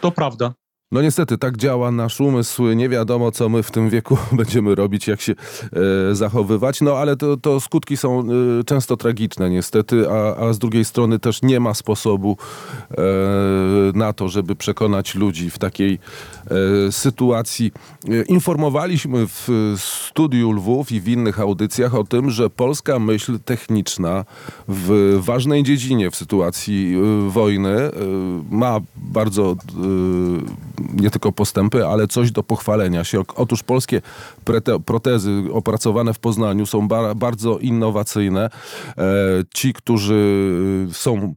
To 0.00 0.10
prawda. 0.10 0.54
No 0.92 1.02
niestety, 1.02 1.38
tak 1.38 1.56
działa 1.56 1.90
nasz 1.90 2.20
umysł. 2.20 2.66
Nie 2.66 2.88
wiadomo, 2.88 3.32
co 3.32 3.48
my 3.48 3.62
w 3.62 3.70
tym 3.70 3.90
wieku 3.90 4.18
będziemy 4.32 4.74
robić, 4.74 5.08
jak 5.08 5.20
się 5.20 5.32
e, 6.12 6.14
zachowywać. 6.14 6.80
No 6.80 6.96
ale 6.96 7.16
to, 7.16 7.36
to 7.36 7.60
skutki 7.60 7.96
są 7.96 8.20
e, 8.20 8.24
często 8.64 8.96
tragiczne, 8.96 9.50
niestety, 9.50 10.10
a, 10.10 10.36
a 10.36 10.52
z 10.52 10.58
drugiej 10.58 10.84
strony 10.84 11.18
też 11.18 11.42
nie 11.42 11.60
ma 11.60 11.74
sposobu 11.74 12.36
e, 12.90 12.96
na 13.94 14.12
to, 14.12 14.28
żeby 14.28 14.56
przekonać 14.56 15.14
ludzi 15.14 15.50
w 15.50 15.58
takiej 15.58 15.98
e, 16.86 16.92
sytuacji. 16.92 17.72
E, 18.08 18.22
informowaliśmy 18.22 19.26
w 19.26 19.74
studiu 19.76 20.52
Lwów 20.52 20.92
i 20.92 21.00
w 21.00 21.08
innych 21.08 21.40
audycjach 21.40 21.94
o 21.94 22.04
tym, 22.04 22.30
że 22.30 22.50
polska 22.50 22.98
myśl 22.98 23.38
techniczna 23.44 24.24
w 24.68 25.18
ważnej 25.20 25.62
dziedzinie 25.62 26.10
w 26.10 26.16
sytuacji 26.16 26.96
e, 27.26 27.30
wojny 27.30 27.70
e, 27.70 27.90
ma 28.50 28.80
bardzo 28.96 29.52
e, 29.52 30.75
nie 30.94 31.10
tylko 31.10 31.32
postępy, 31.32 31.86
ale 31.86 32.06
coś 32.06 32.30
do 32.30 32.42
pochwalenia 32.42 33.04
się. 33.04 33.22
Otóż 33.36 33.62
polskie 33.62 34.02
prete, 34.44 34.80
protezy 34.80 35.42
opracowane 35.52 36.14
w 36.14 36.18
Poznaniu 36.18 36.66
są 36.66 36.88
ba, 36.88 37.14
bardzo 37.14 37.58
innowacyjne. 37.58 38.50
E, 38.98 39.02
ci, 39.54 39.72
którzy 39.72 40.16
są, 40.92 41.34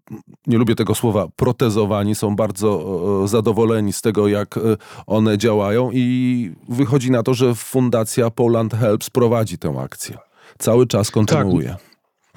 nie 0.48 0.58
lubię 0.58 0.76
tego 0.76 0.96
słowa, 0.96 1.28
protezowani, 1.36 2.16
są 2.16 2.36
bardzo 2.36 2.84
e, 3.24 3.28
zadowoleni 3.28 3.94
z 3.94 4.02
tego, 4.02 4.28
jak 4.28 4.58
e, 4.58 4.62
one 5.08 5.38
działają 5.38 5.90
i 5.94 6.56
wychodzi 6.70 7.12
na 7.12 7.24
to, 7.24 7.34
że 7.34 7.56
Fundacja 7.56 8.30
Poland 8.30 8.74
Helps 8.74 9.10
prowadzi 9.10 9.58
tę 9.58 9.80
akcję. 9.80 10.18
Cały 10.58 10.88
czas 10.88 11.12
kontynuuje. 11.12 11.76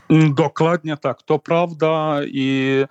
Mm, 0.08 0.34
Dokładnie 0.34 0.96
tak, 0.96 1.22
to 1.22 1.38
prawda 1.38 2.16
i 2.26 2.84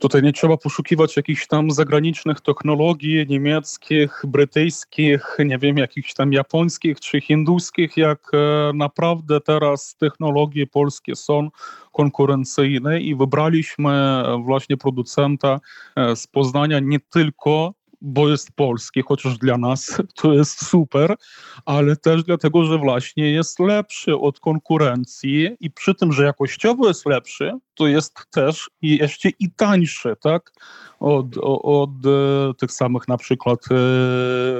tutaj 0.00 0.22
nie 0.22 0.32
trzeba 0.32 0.56
poszukiwać 0.56 1.16
jakichś 1.16 1.46
tam 1.46 1.70
zagranicznych 1.70 2.40
technologii 2.40 3.26
niemieckich, 3.28 4.22
brytyjskich, 4.26 5.36
nie 5.38 5.58
wiem, 5.58 5.76
jakichś 5.76 6.14
tam 6.14 6.32
japońskich 6.32 7.00
czy 7.00 7.20
hinduskich, 7.20 7.96
jak 7.96 8.30
e, 8.32 8.72
naprawdę 8.74 9.40
teraz 9.40 9.96
technologie 9.98 10.66
polskie 10.66 11.16
są 11.16 11.48
konkurencyjne 11.92 13.00
i 13.00 13.14
wybraliśmy 13.14 13.90
e, 13.90 14.42
właśnie 14.44 14.76
producenta 14.76 15.60
e, 15.96 16.16
z 16.16 16.26
Poznania 16.26 16.80
nie 16.80 17.00
tylko 17.00 17.74
bo 18.00 18.28
jest 18.28 18.52
polski, 18.52 19.02
chociaż 19.02 19.38
dla 19.38 19.58
nas 19.58 19.98
to 20.22 20.32
jest 20.32 20.66
super, 20.66 21.16
ale 21.64 21.96
też 21.96 22.24
dlatego, 22.24 22.64
że 22.64 22.78
właśnie 22.78 23.32
jest 23.32 23.58
lepszy 23.58 24.16
od 24.16 24.40
konkurencji 24.40 25.48
i 25.60 25.70
przy 25.70 25.94
tym, 25.94 26.12
że 26.12 26.24
jakościowo 26.24 26.88
jest 26.88 27.06
lepszy, 27.06 27.52
to 27.80 27.86
jest 27.86 28.14
też 28.30 28.70
jeszcze 28.82 29.28
i 29.28 29.50
tańszy, 29.50 30.16
tak? 30.20 30.52
Od, 31.00 31.26
od 31.62 31.90
e, 31.90 32.54
tych 32.54 32.72
samych 32.72 33.08
na 33.08 33.16
przykład 33.16 33.60
e, 33.70 33.74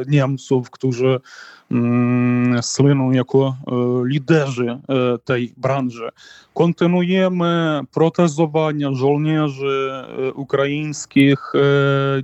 Niemców, 0.07 0.71
którzy 0.71 1.21
mm, 1.71 2.63
słyną 2.63 3.11
jako 3.11 3.57
e, 3.67 3.73
liderzy 4.05 4.79
tej 5.25 5.55
branży. 5.57 6.09
Kontynuujemy 6.55 7.81
protezowanie 7.93 8.95
żołnierzy 8.95 9.91
ukraińskich 10.35 11.53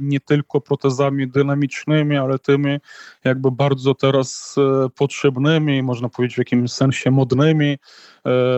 nie 0.01 0.21
tylko 0.21 0.61
protezami 0.61 1.29
dynamicznymi, 1.29 2.17
ale 2.17 2.39
tymi 2.39 2.79
jakby 3.25 3.51
bardzo 3.51 3.95
teraz 3.95 4.57
potrzebnymi, 4.97 5.83
można 5.83 6.09
powiedzieć 6.09 6.35
w 6.35 6.39
jakimś 6.39 6.73
sensie 6.73 7.11
modnymi, 7.11 7.79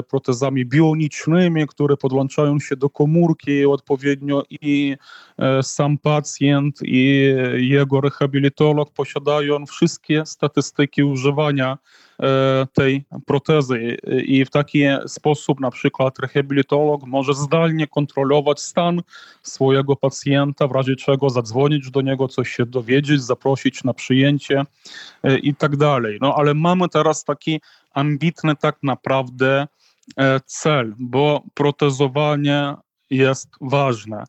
protezami 0.09 0.67
bionicznymi, 0.67 1.67
które 1.67 1.97
podłączają 1.97 2.61
się 2.61 2.77
do 2.77 2.91
komórki 2.91 3.67
odpowiednio 3.67 4.43
i 4.51 4.97
e, 5.39 5.63
sam 5.63 5.99
pacjent 5.99 6.79
i 6.83 7.35
jego 7.55 8.01
rehabilitolog 8.01 8.93
posiadają 8.93 9.67
wszystkie 9.67 10.27
statystyki 10.27 11.03
używania 11.03 11.79
e, 12.23 12.67
tej 12.73 13.05
protezy 13.27 13.97
i 14.27 14.45
w 14.45 14.51
taki 14.51 14.85
sposób 15.07 15.61
na 15.61 15.71
przykład 15.71 16.19
rehabilitolog 16.19 17.07
może 17.07 17.35
zdalnie 17.35 17.87
kontrolować 17.87 18.61
stan 18.61 19.03
swojego 19.43 19.97
pacjenta, 19.97 20.69
w 20.69 20.73
razie 20.73 20.97
czego 20.97 21.31
zadzwonić 21.31 21.91
do 21.91 22.01
niego, 22.01 22.29
coś 22.29 22.49
się 22.49 22.67
dowiedzieć, 22.67 23.23
zaprosić 23.23 23.85
na 23.85 23.95
przyjęcie 23.95 24.63
e, 25.23 25.39
i 25.39 25.55
tak 25.55 25.77
dalej. 25.77 26.19
No 26.21 26.35
ale 26.35 26.55
mamy 26.55 26.89
teraz 26.89 27.25
taki 27.25 27.61
ambitny 27.91 28.57
tak 28.57 28.79
naprawdę 28.83 29.67
e, 30.17 30.41
cel, 30.47 30.95
bo 30.99 31.43
protezowanie 31.55 32.75
jest 33.11 33.49
ważne, 33.61 34.25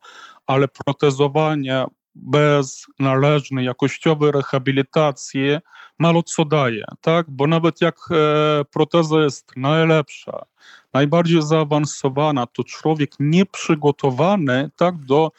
ale 0.47 0.67
protezowanie 0.67 1.85
bez 2.15 2.85
należnej, 2.99 3.65
jakościowej 3.65 4.31
rehabilitacji 4.31 5.57
mało 5.99 6.23
co 6.23 6.45
daje, 6.45 6.85
tak? 7.01 7.25
Bo 7.29 7.47
nawet 7.47 7.81
jak 7.81 7.95
e, 8.11 8.65
proteza 8.65 9.19
jest 9.19 9.51
najlepsza, 9.55 10.45
najbardziej 10.93 11.41
zaawansowana, 11.41 12.47
to 12.47 12.63
człowiek 12.63 13.11
nieprzygotowany 13.19 14.71
tak, 14.75 14.97
do 14.97 15.31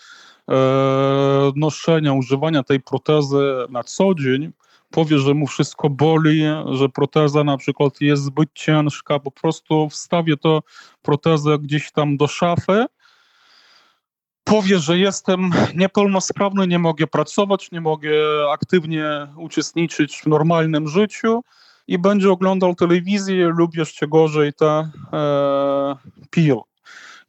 e, 0.48 0.52
noszenia, 1.56 2.12
używania 2.12 2.62
tej 2.62 2.80
protezy 2.80 3.66
na 3.70 3.84
co 3.84 4.14
dzień, 4.14 4.52
powie, 4.90 5.18
że 5.18 5.34
mu 5.34 5.46
wszystko 5.46 5.90
boli, 5.90 6.42
że 6.72 6.88
proteza 6.88 7.44
na 7.44 7.56
przykład 7.56 8.00
jest 8.00 8.22
zbyt 8.22 8.48
ciężka, 8.54 9.18
po 9.18 9.30
prostu 9.30 9.88
wstawię 9.88 10.36
to 10.36 10.62
protezę 11.02 11.58
gdzieś 11.58 11.92
tam 11.92 12.16
do 12.16 12.26
szafy, 12.26 12.86
powie, 14.44 14.78
że 14.78 14.98
jestem 14.98 15.50
niepełnosprawny, 15.74 16.66
nie 16.66 16.78
mogę 16.78 17.06
pracować, 17.06 17.70
nie 17.70 17.80
mogę 17.80 18.10
aktywnie 18.52 19.04
uczestniczyć 19.36 20.16
w 20.16 20.26
normalnym 20.26 20.88
życiu 20.88 21.42
i 21.88 21.98
będzie 21.98 22.30
oglądał 22.30 22.74
telewizję 22.74 23.48
lub 23.48 23.76
jeszcze 23.76 24.08
gorzej 24.08 24.52
te 24.52 24.90
e, 25.12 25.96
pił. 26.30 26.69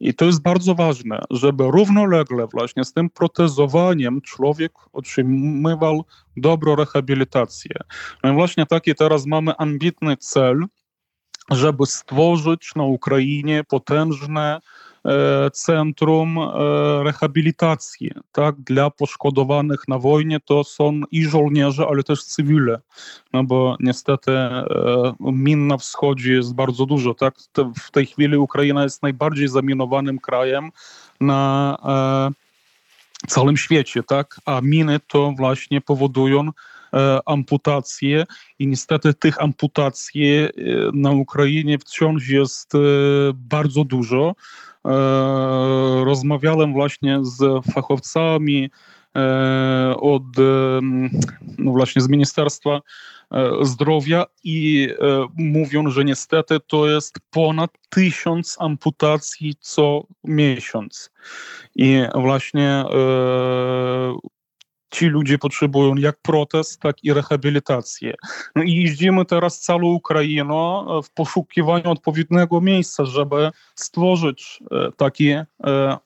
I 0.02 0.14
to 0.14 0.24
jest 0.24 0.42
bardzo 0.42 0.74
ważne, 0.74 1.22
żeby 1.30 1.64
równolegle 1.64 2.46
właśnie 2.52 2.84
z 2.84 2.92
tym 2.92 3.10
protezowaniem 3.10 4.20
człowiek 4.20 4.72
otrzymywał 4.92 6.04
dobrą 6.36 6.76
rehabilitację. 6.76 7.74
No 8.24 8.32
i 8.32 8.34
właśnie 8.34 8.66
taki 8.66 8.94
teraz 8.94 9.26
mamy 9.26 9.56
ambitny 9.56 10.16
cel, 10.16 10.64
żeby 11.50 11.86
stworzyć 11.86 12.74
na 12.76 12.84
Ukrainie 12.84 13.64
potężne 13.64 14.60
centrum 15.52 16.38
e, 16.38 16.50
rehabilitacji 17.04 18.10
tak, 18.32 18.56
dla 18.56 18.90
poszkodowanych 18.90 19.88
na 19.88 19.98
wojnie. 19.98 20.40
To 20.40 20.64
są 20.64 21.00
i 21.10 21.24
żołnierze, 21.24 21.86
ale 21.90 22.02
też 22.02 22.24
cywile, 22.24 22.80
no 23.32 23.44
bo 23.44 23.76
niestety 23.80 24.32
e, 24.32 24.64
min 25.20 25.66
na 25.66 25.76
wschodzie 25.76 26.32
jest 26.32 26.54
bardzo 26.54 26.86
dużo. 26.86 27.14
Tak? 27.14 27.34
W 27.82 27.90
tej 27.90 28.06
chwili 28.06 28.36
Ukraina 28.36 28.82
jest 28.82 29.02
najbardziej 29.02 29.48
zaminowanym 29.48 30.18
krajem 30.18 30.70
na 31.20 31.78
całym 33.28 33.56
świecie, 33.56 34.02
tak? 34.02 34.40
a 34.44 34.60
miny 34.60 35.00
to 35.08 35.32
właśnie 35.36 35.80
powodują 35.80 36.48
amputacje 37.26 38.24
i 38.58 38.66
niestety 38.66 39.14
tych 39.14 39.42
amputacji 39.42 40.48
na 40.92 41.10
Ukrainie 41.10 41.78
wciąż 41.78 42.28
jest 42.28 42.72
bardzo 43.34 43.84
dużo. 43.84 44.34
Rozmawiałem 46.04 46.72
właśnie 46.72 47.18
z 47.22 47.66
fachowcami 47.74 48.70
od 49.96 50.22
no 51.58 51.70
właśnie 51.70 52.02
z 52.02 52.08
Ministerstwa 52.08 52.80
Zdrowia 53.62 54.24
i 54.44 54.88
mówią, 55.36 55.90
że 55.90 56.04
niestety 56.04 56.60
to 56.66 56.88
jest 56.88 57.18
ponad 57.30 57.70
tysiąc 57.90 58.56
amputacji 58.60 59.54
co 59.60 60.06
miesiąc. 60.24 61.10
I 61.76 62.02
właśnie 62.14 62.84
ci 64.92 65.06
ludzie 65.06 65.38
potrzebują 65.38 65.94
jak 65.94 66.16
protest, 66.22 66.80
tak 66.80 67.04
i 67.04 67.12
rehabilitację. 67.12 68.14
No 68.56 68.62
i 68.62 68.74
jeździmy 68.74 69.24
teraz 69.24 69.60
całą 69.60 69.84
Ukrainą 69.84 70.86
w 71.02 71.10
poszukiwaniu 71.10 71.90
odpowiedniego 71.90 72.60
miejsca, 72.60 73.04
żeby 73.04 73.50
stworzyć 73.74 74.62
taki 74.96 75.34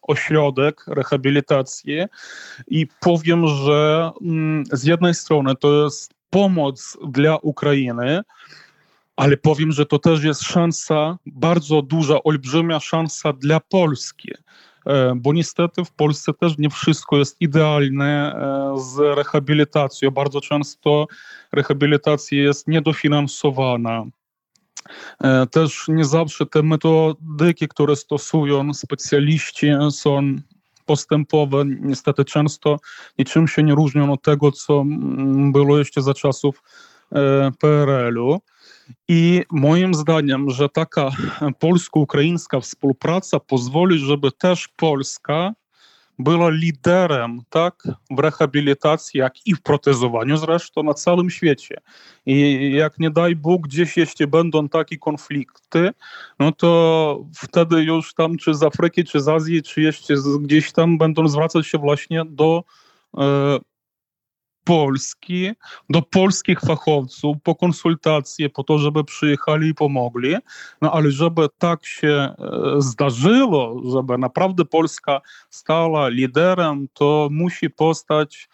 ośrodek 0.03 0.85
rehabilitacji 0.87 1.99
i 2.69 2.87
powiem, 3.01 3.49
że 3.49 4.11
z 4.73 4.85
jednej 4.85 5.15
strony 5.15 5.57
to 5.57 5.85
jest 5.85 6.15
pomoc 6.31 6.99
dla 7.09 7.37
Ukrainy, 7.37 8.21
ale 9.17 9.37
powiem, 9.37 9.73
że 9.73 9.87
to 9.87 9.99
też 9.99 10.25
jest 10.25 10.43
szansa, 10.43 11.19
bardzo 11.27 11.83
duża, 11.83 12.23
olbrzymia 12.23 12.81
szansa 12.81 13.33
dla 13.33 13.61
Polski 13.61 14.33
bo 15.17 15.33
niestety 15.33 15.85
w 15.85 15.93
Polsce 15.93 16.33
też 16.35 16.59
nie 16.59 16.71
wszystko 16.71 17.17
jest 17.17 17.41
idealne 17.41 18.37
z 18.77 18.99
rehabilitacją. 18.99 20.11
Bardzo 20.11 20.41
często 20.41 21.07
rehabilitacja 21.53 22.43
jest 22.43 22.69
niedofinansowana. 22.69 24.05
Też 25.51 25.85
nie 25.89 26.05
zawsze 26.05 26.47
te 26.47 26.63
metodyki, 26.63 27.69
które 27.69 27.97
stosują 27.97 28.75
specjaliści, 28.75 29.67
są 29.91 30.37
postępowe. 30.87 31.65
Niestety 31.67 32.25
często 32.25 32.77
niczym 33.19 33.49
się 33.49 33.63
nie 33.63 33.75
różnią 33.75 34.13
od 34.13 34.23
tego, 34.23 34.53
co 34.53 34.85
było 35.53 35.79
jeszcze 35.79 36.03
za 36.03 36.15
czasów 36.15 36.63
PRL-u. 37.59 38.41
I 39.09 39.43
moim 39.51 39.95
zdaniem, 39.95 40.51
że 40.51 40.69
taka 40.69 41.11
polsko-ukraińska 41.59 42.61
współpraca 42.61 43.41
pozwoli, 43.41 43.99
żeby 43.99 44.33
też 44.33 44.69
Polska 44.69 45.53
była 46.19 46.51
liderem 46.51 47.41
tak, 47.51 47.89
w 48.11 48.19
rehabilitacji, 48.19 49.21
jak 49.21 49.47
i 49.47 49.55
w 49.55 49.63
protezowaniu 49.63 50.37
zresztą 50.37 50.83
na 50.83 50.95
całym 50.95 51.31
świecie. 51.31 51.81
I 52.27 52.71
jak 52.73 52.99
nie 52.99 53.11
daj 53.11 53.37
Bóg, 53.37 53.63
gdzieś 53.63 53.97
jeszcze 53.97 54.27
będą 54.27 54.69
takie 54.69 54.99
konflikty, 54.99 55.91
no 56.39 56.53
to 56.53 57.25
wtedy 57.35 57.83
już 57.83 58.15
tam 58.15 58.37
czy 58.37 58.55
z 58.55 58.63
Afryki, 58.63 59.05
czy 59.05 59.21
z 59.21 59.29
Azji, 59.29 59.63
czy 59.63 59.83
jeszcze 59.83 60.15
gdzieś 60.41 60.73
tam 60.73 60.99
będą 60.99 61.29
zwracać 61.29 61.67
się 61.67 61.79
właśnie 61.79 62.23
do 62.25 62.65
e, 63.19 63.59
Polski, 64.67 65.51
do 65.91 66.03
polskich 66.03 66.61
fachowców 66.61 67.37
po 67.43 67.55
konsultacje, 67.55 68.51
po 68.51 68.65
to, 68.65 68.79
żeby 68.79 69.05
przyjechali 69.05 69.69
i 69.69 69.75
pomogli. 69.75 70.37
No 70.83 70.93
ale 70.93 71.11
żeby 71.11 71.47
tak 71.59 71.87
się 71.87 72.09
e, 72.09 72.35
zdarzyło, 72.79 73.83
żeby 73.93 74.19
naprawdę 74.19 74.65
Polska 74.65 75.21
stała 75.51 76.09
liderem, 76.09 76.89
to 76.95 77.29
musi 77.31 77.71
powstać 77.71 78.49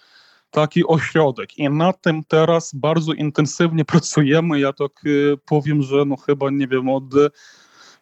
taki 0.51 0.87
ośrodek. 0.87 1.59
I 1.59 1.71
nad 1.71 2.03
tym 2.03 2.25
teraz 2.25 2.75
bardzo 2.75 3.13
intensywnie 3.13 3.85
pracujemy. 3.95 4.61
Ja 4.61 4.73
tak 4.73 4.93
e, 5.07 5.37
powiem, 5.47 5.83
że 5.83 6.05
no 6.05 6.17
chyba 6.17 6.51
nie 6.51 6.69
wiem, 6.69 6.89
od 6.89 7.05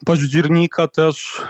października 0.06 0.88
też 0.88 1.42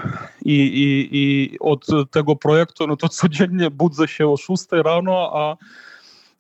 i, 0.45 0.55
i, 0.55 1.09
i 1.13 1.59
od 1.61 1.87
tego 2.11 2.37
projektu, 2.37 2.87
no 2.87 2.97
to 2.97 3.09
codziennie 3.09 3.71
budzę 3.71 4.09
się 4.09 4.29
o 4.29 4.37
6 4.37 4.65
rano, 4.73 5.31
a 5.35 5.57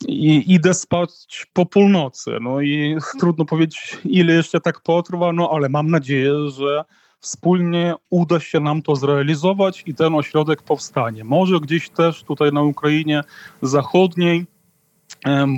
i 0.09 0.55
idę 0.55 0.75
spać 0.75 1.47
po 1.53 1.67
północy. 1.67 2.31
No 2.41 2.61
i 2.61 2.97
trudno 3.21 3.45
powiedzieć, 3.45 3.99
ile 4.05 4.33
jeszcze 4.33 4.61
tak 4.61 4.81
potrwa, 4.81 5.33
no 5.33 5.51
ale 5.53 5.69
mam 5.69 5.91
nadzieję, 5.91 6.33
że 6.49 6.85
wspólnie 7.21 7.95
uda 8.11 8.41
się 8.41 8.61
nam 8.61 8.83
to 8.83 8.97
zrealizować 8.97 9.83
i 9.87 9.95
ten 9.95 10.15
ośrodek 10.15 10.63
powstanie. 10.63 11.25
Może 11.25 11.61
gdzieś 11.61 11.91
też 11.91 12.23
tutaj 12.23 12.53
na 12.53 12.63
Ukrainie 12.63 13.23
Zachodniej, 13.63 14.47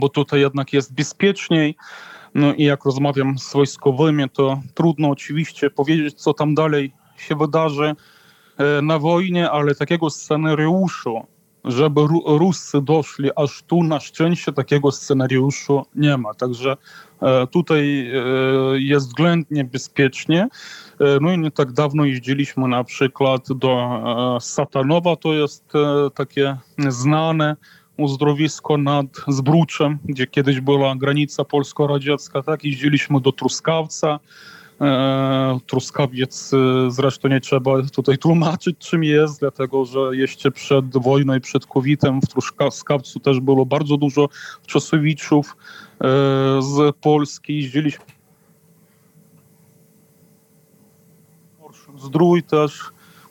bo 0.00 0.08
tutaj 0.08 0.40
jednak 0.40 0.72
jest 0.72 0.94
bezpieczniej. 0.94 1.76
No 2.34 2.54
i 2.54 2.64
jak 2.64 2.84
rozmawiam 2.84 3.38
z 3.38 3.52
wojskowymi, 3.52 4.30
to 4.30 4.60
trudno 4.74 5.08
oczywiście 5.08 5.70
powiedzieć, 5.70 6.14
co 6.14 6.34
tam 6.34 6.54
dalej 6.54 6.92
się 7.16 7.36
wydarzy 7.36 7.94
na 8.82 8.98
wojnie, 8.98 9.50
ale 9.50 9.74
takiego 9.74 10.10
scenariuszu, 10.10 11.26
żeby 11.64 12.00
Ruscy 12.26 12.82
doszli 12.82 13.30
aż 13.36 13.62
tu, 13.62 13.82
na 13.82 14.00
szczęście 14.00 14.52
takiego 14.52 14.92
scenariuszu 14.92 15.82
nie 15.94 16.16
ma. 16.16 16.34
Także 16.34 16.76
tutaj 17.50 18.10
jest 18.74 19.06
względnie 19.06 19.64
bezpiecznie. 19.64 20.48
No 21.20 21.32
i 21.32 21.38
nie 21.38 21.50
tak 21.50 21.72
dawno 21.72 22.04
jeździliśmy 22.04 22.68
na 22.68 22.84
przykład 22.84 23.52
do 23.52 24.00
Satanowa, 24.40 25.16
to 25.16 25.34
jest 25.34 25.72
takie 26.14 26.56
znane 26.88 27.56
uzdrowisko 27.96 28.76
nad 28.76 29.06
Zbruczem, 29.28 29.98
gdzie 30.04 30.26
kiedyś 30.26 30.60
była 30.60 30.96
granica 30.96 31.44
polsko-radziecka, 31.44 32.42
tak? 32.42 32.64
Jeździliśmy 32.64 33.20
do 33.20 33.32
Truskawca, 33.32 34.18
E, 34.18 34.61
Truskawiec 35.66 36.54
e, 36.54 36.90
zresztą 36.90 37.28
nie 37.28 37.40
trzeba 37.40 37.82
tutaj 37.82 38.18
tłumaczyć, 38.18 38.78
czym 38.78 39.04
jest, 39.04 39.40
dlatego 39.40 39.84
że 39.84 40.00
jeszcze 40.12 40.50
przed 40.50 41.02
wojną 41.02 41.34
i 41.34 41.40
przed 41.40 41.66
COVID-em 41.66 42.20
w 42.20 42.28
Truskawcu 42.28 43.20
też 43.20 43.40
było 43.40 43.66
bardzo 43.66 43.96
dużo 43.96 44.28
czasowiczów 44.66 45.56
e, 45.56 46.06
z 46.62 46.96
Polski. 47.00 47.56
Jeździliśmy 47.56 48.04
Zdrój 51.98 52.42
też, 52.42 52.80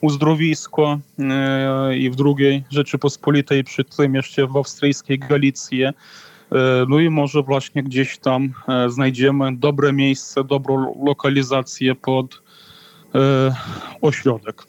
uzdrowisko 0.01 0.99
e, 1.19 1.97
i 1.97 2.09
w 2.09 2.15
drugiej 2.15 2.63
Rzeczypospolitej, 2.69 3.63
przy 3.63 3.83
tym 3.83 4.15
jeszcze 4.15 4.47
w 4.47 4.57
australijskiej 4.57 5.19
Galicji. 5.19 5.83
E, 6.51 6.85
No 6.89 6.99
i 6.99 7.09
może 7.09 7.41
właśnie 7.43 7.83
gdzieś 7.83 8.17
tam 8.17 8.53
e, 8.67 8.89
znajdziemy 8.89 9.57
dobre 9.57 9.93
miejsce, 9.93 10.43
dobrą 10.43 11.03
lokalizację 11.05 11.95
pod 11.95 12.41
e, 13.15 13.55
ośrodek. 14.01 14.63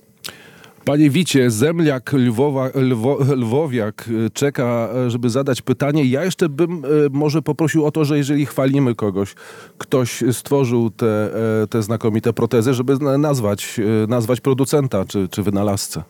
Panie 0.84 1.10
Wicie, 1.10 1.50
Zemliak 1.50 2.12
Lwowa, 2.12 2.68
Lwo, 2.74 3.18
Lwowiak 3.36 4.08
czeka, 4.32 4.88
żeby 5.08 5.30
zadać 5.30 5.62
pytanie. 5.62 6.04
Ja 6.04 6.24
jeszcze 6.24 6.48
bym 6.48 6.82
może 7.10 7.42
poprosił 7.42 7.86
o 7.86 7.90
to, 7.90 8.04
że 8.04 8.16
jeżeli 8.18 8.46
chwalimy 8.46 8.94
kogoś, 8.94 9.34
ktoś 9.78 10.22
stworzył 10.32 10.90
te, 10.90 11.30
te 11.70 11.82
znakomite 11.82 12.32
protezy, 12.32 12.74
żeby 12.74 12.96
na- 12.98 13.18
nazwać, 13.18 13.80
nazwać 14.08 14.40
producenta 14.40 15.04
czy, 15.04 15.28
czy 15.28 15.42
wynalazcę. 15.42 16.02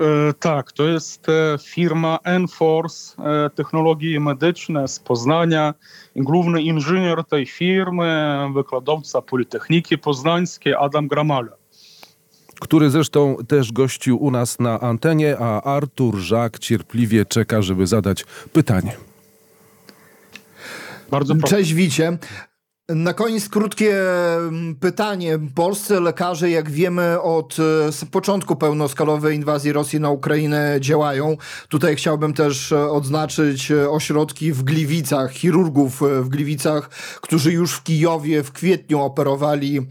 E, 0.00 0.32
Tak, 0.32 0.72
to 0.72 0.84
jest 0.84 1.28
e, 1.28 1.58
firma 1.62 2.18
Enforce 2.24 3.22
e, 3.22 3.50
Technologie 3.50 4.20
Medyczne 4.20 4.88
z 4.88 5.00
Poznania. 5.00 5.74
Główny 6.16 6.62
inżynier 6.62 7.24
tej 7.24 7.46
firmy, 7.46 8.38
wykładowca 8.54 9.22
Politechniki 9.22 9.98
Poznańskiej 9.98 10.74
Adam 10.74 11.08
Gramala. 11.08 11.52
który 12.60 12.90
zresztą 12.90 13.36
też 13.48 13.72
gościł 13.72 14.24
u 14.24 14.30
nas 14.30 14.58
na 14.58 14.80
antenie, 14.80 15.36
a 15.38 15.62
Artur 15.62 16.16
Żak 16.16 16.58
cierpliwie 16.58 17.24
czeka, 17.24 17.62
żeby 17.62 17.86
zadać 17.86 18.24
pytanie. 18.52 18.96
Bardzo 21.10 21.34
proszę. 21.34 21.56
Cześć 21.56 21.74
Wicie. 21.74 22.18
Na 22.94 23.14
koniec 23.14 23.48
krótkie 23.48 23.94
mm, 24.38 24.74
pytanie. 24.74 25.38
Polscy 25.54 26.00
lekarze, 26.00 26.50
jak 26.50 26.70
wiemy, 26.70 27.20
od 27.20 27.56
e, 28.02 28.06
początku 28.06 28.56
pełnoskalowej 28.56 29.36
inwazji 29.36 29.72
Rosji 29.72 30.00
na 30.00 30.10
Ukrainę 30.10 30.76
działają. 30.80 31.36
Tutaj 31.68 31.96
chciałbym 31.96 32.32
też 32.32 32.72
e, 32.72 32.90
odznaczyć 32.90 33.70
e, 33.70 33.90
ośrodki 33.90 34.52
w 34.52 34.62
Gliwicach, 34.62 35.32
chirurgów 35.32 36.02
w 36.20 36.28
Gliwicach, 36.28 36.90
którzy 37.20 37.52
już 37.52 37.72
w 37.72 37.82
Kijowie 37.82 38.42
w 38.42 38.52
kwietniu 38.52 39.00
operowali 39.00 39.86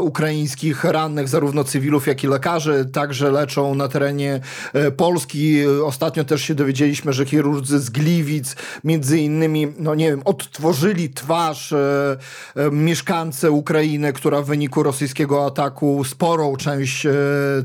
ukraińskich 0.00 0.84
rannych, 0.84 1.28
zarówno 1.28 1.64
cywilów, 1.64 2.06
jak 2.06 2.24
i 2.24 2.26
lekarzy. 2.26 2.90
Także 2.92 3.30
leczą 3.30 3.74
na 3.74 3.88
terenie 3.88 4.40
Polski. 4.96 5.66
Ostatnio 5.66 6.24
też 6.24 6.42
się 6.42 6.54
dowiedzieliśmy, 6.54 7.12
że 7.12 7.26
chirurdzy 7.26 7.80
z 7.80 7.90
Gliwic 7.90 8.56
między 8.84 9.18
innymi, 9.18 9.72
no 9.78 9.94
nie 9.94 10.10
wiem, 10.10 10.22
odtworzyli 10.24 11.10
twarz 11.10 11.74
e, 12.56 12.70
mieszkance 12.70 13.50
Ukrainy, 13.50 14.12
która 14.12 14.42
w 14.42 14.46
wyniku 14.46 14.82
rosyjskiego 14.82 15.46
ataku 15.46 16.04
sporą 16.04 16.56
część 16.56 17.06
e, 17.06 17.12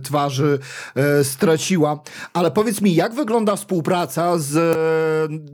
twarzy 0.03 0.59
e, 0.95 1.23
straciła. 1.23 2.03
Ale 2.33 2.51
powiedz 2.51 2.81
mi, 2.81 2.95
jak 2.95 3.13
wygląda 3.13 3.55
współpraca 3.55 4.37
z 4.37 4.51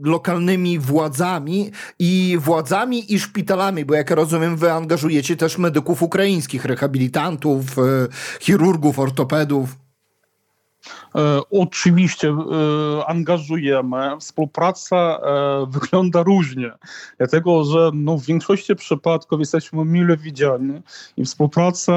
lokalnymi 0.02 0.78
władzami 0.78 1.70
i 1.98 2.38
władzami 2.40 3.14
i 3.14 3.18
szpitalami, 3.18 3.84
bo 3.84 3.94
jak 3.94 4.10
rozumiem, 4.10 4.56
wy 4.56 4.72
angażujecie 4.72 5.36
też 5.36 5.58
medyków 5.58 6.02
ukraińskich, 6.02 6.64
rehabilitantów, 6.64 7.62
chirurgów, 8.40 8.98
ortopedów. 8.98 9.87
E, 11.14 11.40
Oczywiście 11.50 12.28
e, 12.28 13.06
angażujemy. 13.06 14.16
Współpraca 14.20 14.96
e, 14.96 15.66
wygląda 15.68 16.22
różnie, 16.22 16.70
dlatego 17.18 17.64
że 17.64 17.90
no, 17.94 18.18
w 18.18 18.24
większości 18.24 18.76
przypadków 18.76 19.40
jesteśmy 19.40 19.84
mile 19.84 20.16
widziani 20.16 20.80
i 21.16 21.24
współpraca 21.24 21.92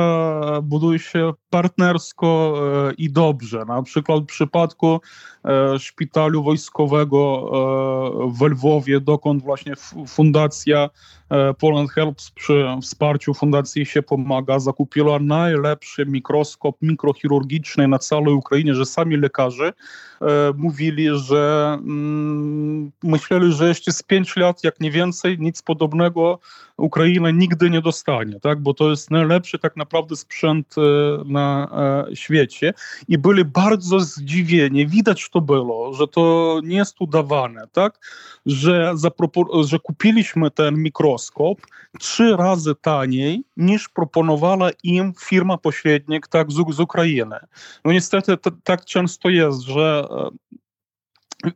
buduje 0.63 0.99
się 0.99 1.33
partnersko 1.49 2.53
i 2.97 3.11
dobrze. 3.11 3.65
Na 3.65 3.83
przykład 3.83 4.23
w 4.23 4.25
przypadku 4.25 5.01
szpitalu 5.79 6.43
wojskowego 6.43 7.51
w 8.27 8.41
Lwowie, 8.41 8.99
dokąd 8.99 9.43
właśnie 9.43 9.73
fundacja 10.07 10.89
Poland 11.59 11.91
Helps 11.91 12.31
przy 12.31 12.65
wsparciu 12.81 13.33
fundacji 13.33 13.85
się 13.85 14.01
pomaga, 14.01 14.59
zakupiła 14.59 15.19
najlepszy 15.19 16.05
mikroskop 16.05 16.77
mikrochirurgiczny 16.81 17.87
na 17.87 17.99
całej 17.99 18.33
Ukrainie, 18.33 18.75
że 18.75 18.85
sami 18.85 19.17
lekarze 19.17 19.73
e, 20.21 20.25
mówili, 20.57 21.07
że 21.13 21.73
mm, 21.81 22.91
myśleli, 23.03 23.53
że 23.53 23.67
jeszcze 23.67 23.91
z 23.91 24.03
5 24.03 24.35
lat, 24.35 24.63
jak 24.63 24.79
nie 24.79 24.91
więcej, 24.91 25.39
nic 25.39 25.61
podobnego 25.61 26.39
Ukraina 26.81 27.31
nigdy 27.31 27.69
nie 27.69 27.81
dostanie, 27.81 28.39
tak? 28.39 28.59
bo 28.59 28.73
to 28.73 28.89
jest 28.89 29.11
najlepszy 29.11 29.59
tak 29.59 29.75
naprawdę 29.75 30.15
sprzęt 30.15 30.75
e, 30.77 30.81
na 31.25 31.67
e, 32.09 32.15
świecie 32.15 32.73
i 33.07 33.17
byli 33.17 33.45
bardzo 33.45 33.99
zdziwieni, 33.99 34.87
widać 34.87 35.29
to 35.29 35.41
było, 35.41 35.93
że 35.93 36.07
to 36.07 36.59
nie 36.63 36.77
jest 36.77 36.95
udawane, 36.99 37.67
tak? 37.71 37.99
że, 38.45 38.93
że 39.63 39.79
kupiliśmy 39.79 40.51
ten 40.51 40.75
mikroskop 40.75 41.61
trzy 41.99 42.35
razy 42.37 42.75
taniej 42.75 43.43
niż 43.57 43.89
proponowała 43.89 44.69
im 44.83 45.13
firma 45.19 45.57
pośrednik 45.57 46.27
tak, 46.27 46.51
z, 46.51 46.55
z 46.75 46.79
Ukrainy. 46.79 47.35
No 47.85 47.91
niestety 47.91 48.37
tak 48.63 48.85
często 48.85 49.29
jest, 49.29 49.61
że 49.61 50.07
e, 50.11 50.29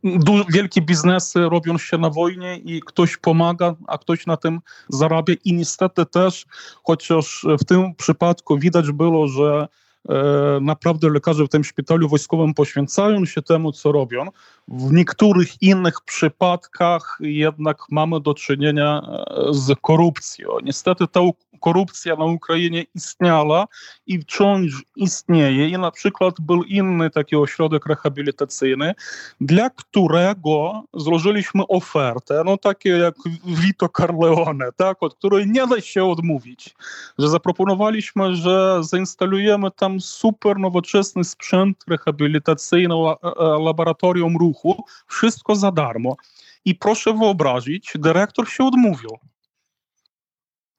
du- 0.04 0.44
wielkie 0.48 0.82
biznesy 0.82 1.40
robią 1.40 1.78
się 1.78 1.98
na 1.98 2.10
wojnie 2.10 2.56
i 2.56 2.80
ktoś 2.80 3.16
pomaga, 3.16 3.74
a 3.86 3.98
ktoś 3.98 4.26
na 4.26 4.36
tym 4.36 4.60
zarabia 4.88 5.34
i 5.44 5.52
niestety 5.52 6.06
też, 6.06 6.46
chociaż 6.84 7.46
w 7.60 7.64
tym 7.64 7.94
przypadku 7.94 8.58
widać 8.58 8.92
było, 8.92 9.28
że 9.28 9.68
e, 10.08 10.58
naprawdę 10.60 11.10
lekarze 11.10 11.44
w 11.44 11.48
tym 11.48 11.64
szpitalu 11.64 12.08
wojskowym 12.08 12.54
poświęcają 12.54 13.24
się 13.24 13.42
temu, 13.42 13.72
co 13.72 13.92
robią. 13.92 14.26
W 14.68 14.92
niektórych 14.92 15.62
innych 15.62 16.00
przypadkach 16.04 17.18
jednak 17.20 17.78
mamy 17.90 18.20
do 18.20 18.34
czynienia 18.34 19.02
e, 19.02 19.34
z 19.50 19.80
korupcją. 19.80 20.48
Niestety 20.62 21.06
ta 21.08 21.20
korupcja 21.60 22.16
na 22.16 22.24
Ukrainie 22.24 22.84
istniała 22.94 23.66
i 24.06 24.18
wciąż 24.18 24.82
istnieje. 24.96 25.68
I 25.68 25.72
na 25.78 25.90
przykład 25.90 26.40
był 26.40 26.62
inny 26.62 27.10
taki 27.10 27.36
ośrodek 27.36 27.86
rehabilitacyjny, 27.86 28.94
dla 29.40 29.70
którego 29.70 30.82
złożyliśmy 30.94 31.66
ofertę, 31.66 32.42
no 32.44 32.56
takie 32.56 32.90
jak 32.90 33.14
Vito 33.46 33.88
Corleone, 33.88 34.72
tak, 34.76 35.02
od 35.02 35.14
której 35.14 35.46
nie 35.46 35.66
da 35.66 35.80
się 35.80 36.04
odmówić, 36.04 36.74
że 37.18 37.28
zaproponowaliśmy, 37.28 38.36
że 38.36 38.78
zainstalujemy 38.80 39.70
tam 39.70 40.00
super 40.00 40.58
nowoczesny 40.58 41.24
sprzęt 41.24 41.84
rehabilitacyjny, 41.88 42.94
la- 42.94 43.16
e, 43.22 43.64
laboratorium 43.64 44.36
ruchu, 44.36 44.84
wszystko 45.06 45.56
za 45.56 45.72
darmo. 45.72 46.16
I 46.64 46.74
proszę 46.74 47.12
wyobrazić, 47.12 47.92
dyrektor 47.94 48.48
się 48.48 48.64
odmówił. 48.64 49.10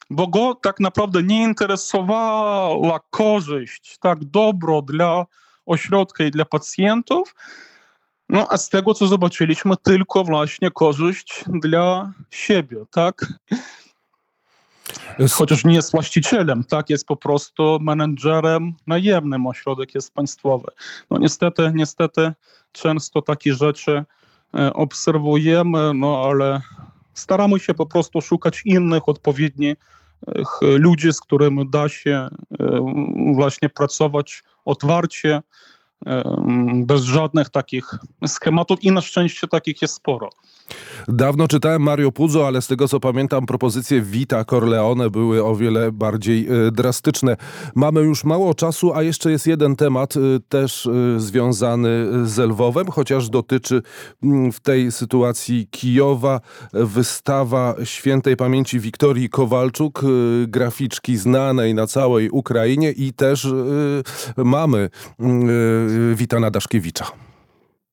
Bo 0.09 0.27
go 0.27 0.55
tak 0.55 0.79
naprawdę 0.79 1.23
nie 1.23 1.43
interesowała 1.43 2.99
korzyść, 3.09 3.97
tak 4.01 4.25
dobro 4.25 4.81
dla 4.81 5.25
ośrodka 5.65 6.23
i 6.23 6.31
dla 6.31 6.45
pacjentów, 6.45 7.35
no 8.29 8.47
a 8.49 8.57
z 8.57 8.69
tego, 8.69 8.93
co 8.93 9.07
zobaczyliśmy, 9.07 9.77
tylko 9.83 10.23
właśnie 10.23 10.71
korzyść 10.71 11.43
dla 11.47 12.13
siebie, 12.31 12.77
tak? 12.91 13.25
Chociaż 15.31 15.65
nie 15.65 15.75
jest 15.75 15.91
właścicielem, 15.91 16.63
tak? 16.63 16.89
Jest 16.89 17.07
po 17.07 17.15
prostu 17.15 17.77
menedżerem 17.81 18.73
najemnym, 18.87 19.47
ośrodek 19.47 19.95
jest 19.95 20.13
państwowy. 20.13 20.67
No 21.09 21.17
niestety, 21.17 21.71
niestety 21.75 22.33
często 22.71 23.21
takie 23.21 23.53
rzeczy 23.53 24.05
e, 24.53 24.73
obserwujemy, 24.73 25.93
no 25.93 26.23
ale 26.23 26.61
staramy 27.19 27.59
się 27.59 27.73
po 27.73 27.85
prostu 27.85 28.21
szukać 28.21 28.61
innych 28.65 29.09
odpowiednich 29.09 29.75
ludzi, 30.61 31.13
z 31.13 31.21
którymi 31.21 31.69
da 31.69 31.89
się 31.89 32.11
e, 32.11 32.29
właśnie 33.35 33.69
pracować 33.69 34.43
otwarcie, 34.65 35.41
bez 36.73 37.01
żadnych 37.01 37.49
takich 37.49 37.91
schematów 38.27 38.83
i 38.83 38.91
na 38.91 39.01
szczęście 39.01 39.47
takich 39.47 39.81
jest 39.81 39.93
sporo. 39.93 40.29
Dawno 41.07 41.47
czytałem 41.47 41.81
Mario 41.81 42.11
Puzo, 42.11 42.47
ale 42.47 42.61
z 42.61 42.67
tego 42.67 42.87
co 42.87 42.99
pamiętam, 42.99 43.45
propozycje 43.45 44.01
Vita 44.01 44.45
Corleone 44.45 45.09
były 45.09 45.43
o 45.43 45.55
wiele 45.55 45.91
bardziej 45.91 46.47
e, 46.47 46.71
drastyczne. 46.71 47.37
Mamy 47.75 48.01
już 48.01 48.23
mało 48.23 48.53
czasu, 48.53 48.93
a 48.93 49.03
jeszcze 49.03 49.31
jest 49.31 49.47
jeden 49.47 49.75
temat 49.75 50.17
e, 50.17 50.19
też 50.49 50.85
e, 50.87 51.19
związany 51.19 52.07
z 52.23 52.37
Lwowem, 52.37 52.87
chociaż 52.87 53.29
dotyczy 53.29 53.81
w 54.53 54.59
tej 54.59 54.91
sytuacji 54.91 55.67
Kijowa 55.71 56.41
wystawa 56.73 57.75
świętej 57.83 58.37
pamięci 58.37 58.79
Wiktorii 58.79 59.29
Kowalczuk, 59.29 60.01
graficzki 60.47 61.17
znanej 61.17 61.73
na 61.73 61.87
całej 61.87 62.29
Ukrainie 62.29 62.91
i 62.91 63.13
też 63.13 63.47
mamy 64.37 64.89
Witana 66.15 66.51
Daszkiewicza. 66.51 67.05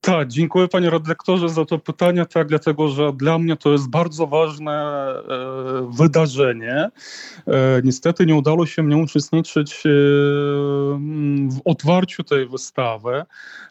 Tak, 0.04 0.28
dziękuję 0.28 0.68
panie 0.68 0.90
redaktorze 0.90 1.48
za 1.48 1.64
to 1.64 1.78
pytanie, 1.78 2.26
tak, 2.26 2.48
dlatego 2.48 2.88
że 2.88 3.12
dla 3.12 3.38
mnie 3.38 3.56
to 3.56 3.72
jest 3.72 3.90
bardzo 3.90 4.26
ważne 4.26 4.72
e, 4.72 5.90
wydarzenie. 5.90 6.90
E, 7.46 7.80
niestety 7.84 8.26
nie 8.26 8.34
udało 8.34 8.66
się 8.66 8.82
mnie 8.82 8.96
uczestniczyć 8.96 9.72
e, 9.72 9.88
w 11.48 11.60
otwarciu 11.64 12.24
tej 12.24 12.48
wystawy, 12.48 13.22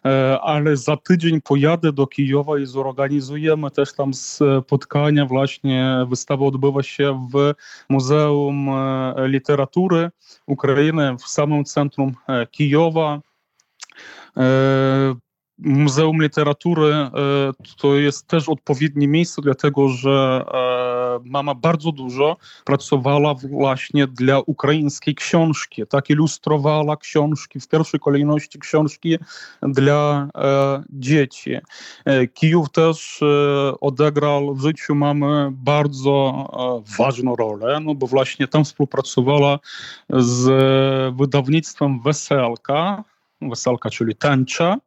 e, 0.05 0.39
ale 0.41 0.77
za 0.77 0.97
tydzień 0.97 1.41
pojadę 1.41 1.91
do 1.91 2.07
Kijowa 2.07 2.59
i 2.59 2.65
zorganizujemy 2.65 3.71
też 3.71 3.93
tam 3.93 4.11
spotkania. 4.13 5.25
Właśnie 5.25 6.05
wystawa 6.09 6.45
odbywa 6.45 6.83
się 6.83 7.27
w 7.33 7.53
Muzeum 7.89 8.69
e, 8.69 9.13
Literatury 9.27 10.11
Ukrainy 10.47 11.15
w 11.19 11.27
samym 11.27 11.63
centrum 11.63 12.15
e, 12.27 12.47
Kijowa. 12.47 13.21
E, 14.37 15.15
Muzeum 15.57 16.21
Literatury 16.21 16.93
e, 16.93 17.09
to 17.77 17.95
jest 17.95 18.27
też 18.27 18.49
odpowiednie 18.49 19.07
miejsce, 19.07 19.41
dlatego 19.41 19.89
że 19.89 20.45
e, 20.53 21.29
mama 21.29 21.55
bardzo 21.55 21.91
dużo 21.91 22.37
pracowała 22.65 23.33
właśnie 23.33 24.07
dla 24.07 24.39
ukraińskiej 24.39 25.15
książki, 25.15 25.83
tak 25.89 26.09
ilustrowała 26.09 26.97
książki, 26.97 27.59
w 27.59 27.67
pierwszej 27.67 27.99
kolejności 27.99 28.59
książki 28.59 29.17
dla 29.61 30.29
dzieci. 30.89 31.51
Kijów 32.33 32.71
też 32.71 33.19
odegrał 33.81 34.55
w 34.55 34.61
życiu 34.61 34.95
mamy 34.95 35.49
bardzo 35.51 36.47
ważną 36.97 37.35
rolę, 37.35 37.79
no 37.79 37.95
bo 37.95 38.07
właśnie 38.07 38.47
tam 38.47 38.65
współpracowała 38.65 39.59
z 40.09 40.45
wydawnictwem 41.15 42.01
Weselka, 42.01 43.03
Weselka, 43.49 43.89
czyli 43.89 44.15
Tęcza, 44.15 44.77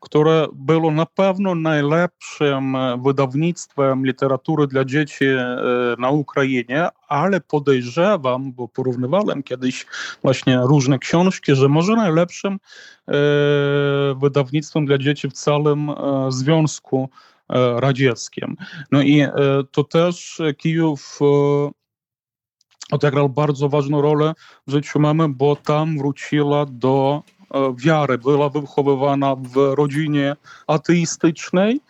które 0.00 0.46
było 0.52 0.90
na 0.90 1.06
pewno 1.06 1.54
najlepszym 1.54 2.76
e, 2.76 2.98
wydawnictwem 3.04 4.06
literatury 4.06 4.66
dla 4.66 4.84
dzieci 4.84 5.24
e, 5.24 5.56
na 5.98 6.10
Ukrainie, 6.10 6.88
ale 7.08 7.40
podejrzewam, 7.40 8.52
bo 8.52 8.68
porównywałem 8.68 9.42
kiedyś 9.42 9.86
właśnie 10.22 10.60
różne 10.62 10.98
książki, 10.98 11.54
że 11.54 11.68
może 11.68 11.92
najlepszym 11.92 12.52
e, 12.54 13.12
wydawnictwem 14.20 14.86
dla 14.86 14.98
dzieci 14.98 15.28
w 15.28 15.32
całym 15.32 15.90
Związku 16.28 17.08
Radzieckim. 17.76 18.56
No 18.92 19.02
i 19.02 19.26
to 19.72 19.84
też 19.84 20.42
Kijów 20.56 21.18
odegrał 22.92 23.28
bardzo 23.28 23.68
ważną 23.68 24.02
rolę 24.02 24.34
w 24.66 24.70
życiu 24.70 25.00
mamy, 25.00 25.28
bo 25.28 25.56
tam 25.56 25.98
wróciła 25.98 26.66
do 26.66 27.22
wiary. 27.76 28.18
Była 28.18 28.48
wychowywana 28.48 29.36
w 29.36 29.74
rodzinie 29.74 30.36
ateistycznej 30.66 31.80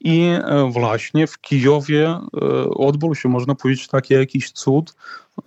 i 0.00 0.20
e, 0.22 0.70
właśnie 0.70 1.26
w 1.26 1.38
Kijowie 1.40 2.08
e, 2.08 2.20
odbył 2.70 3.14
się, 3.14 3.28
można 3.28 3.54
powiedzieć, 3.54 3.88
taki 3.88 4.14
jakiś 4.14 4.50
cud. 4.50 4.90
E, 4.90 5.42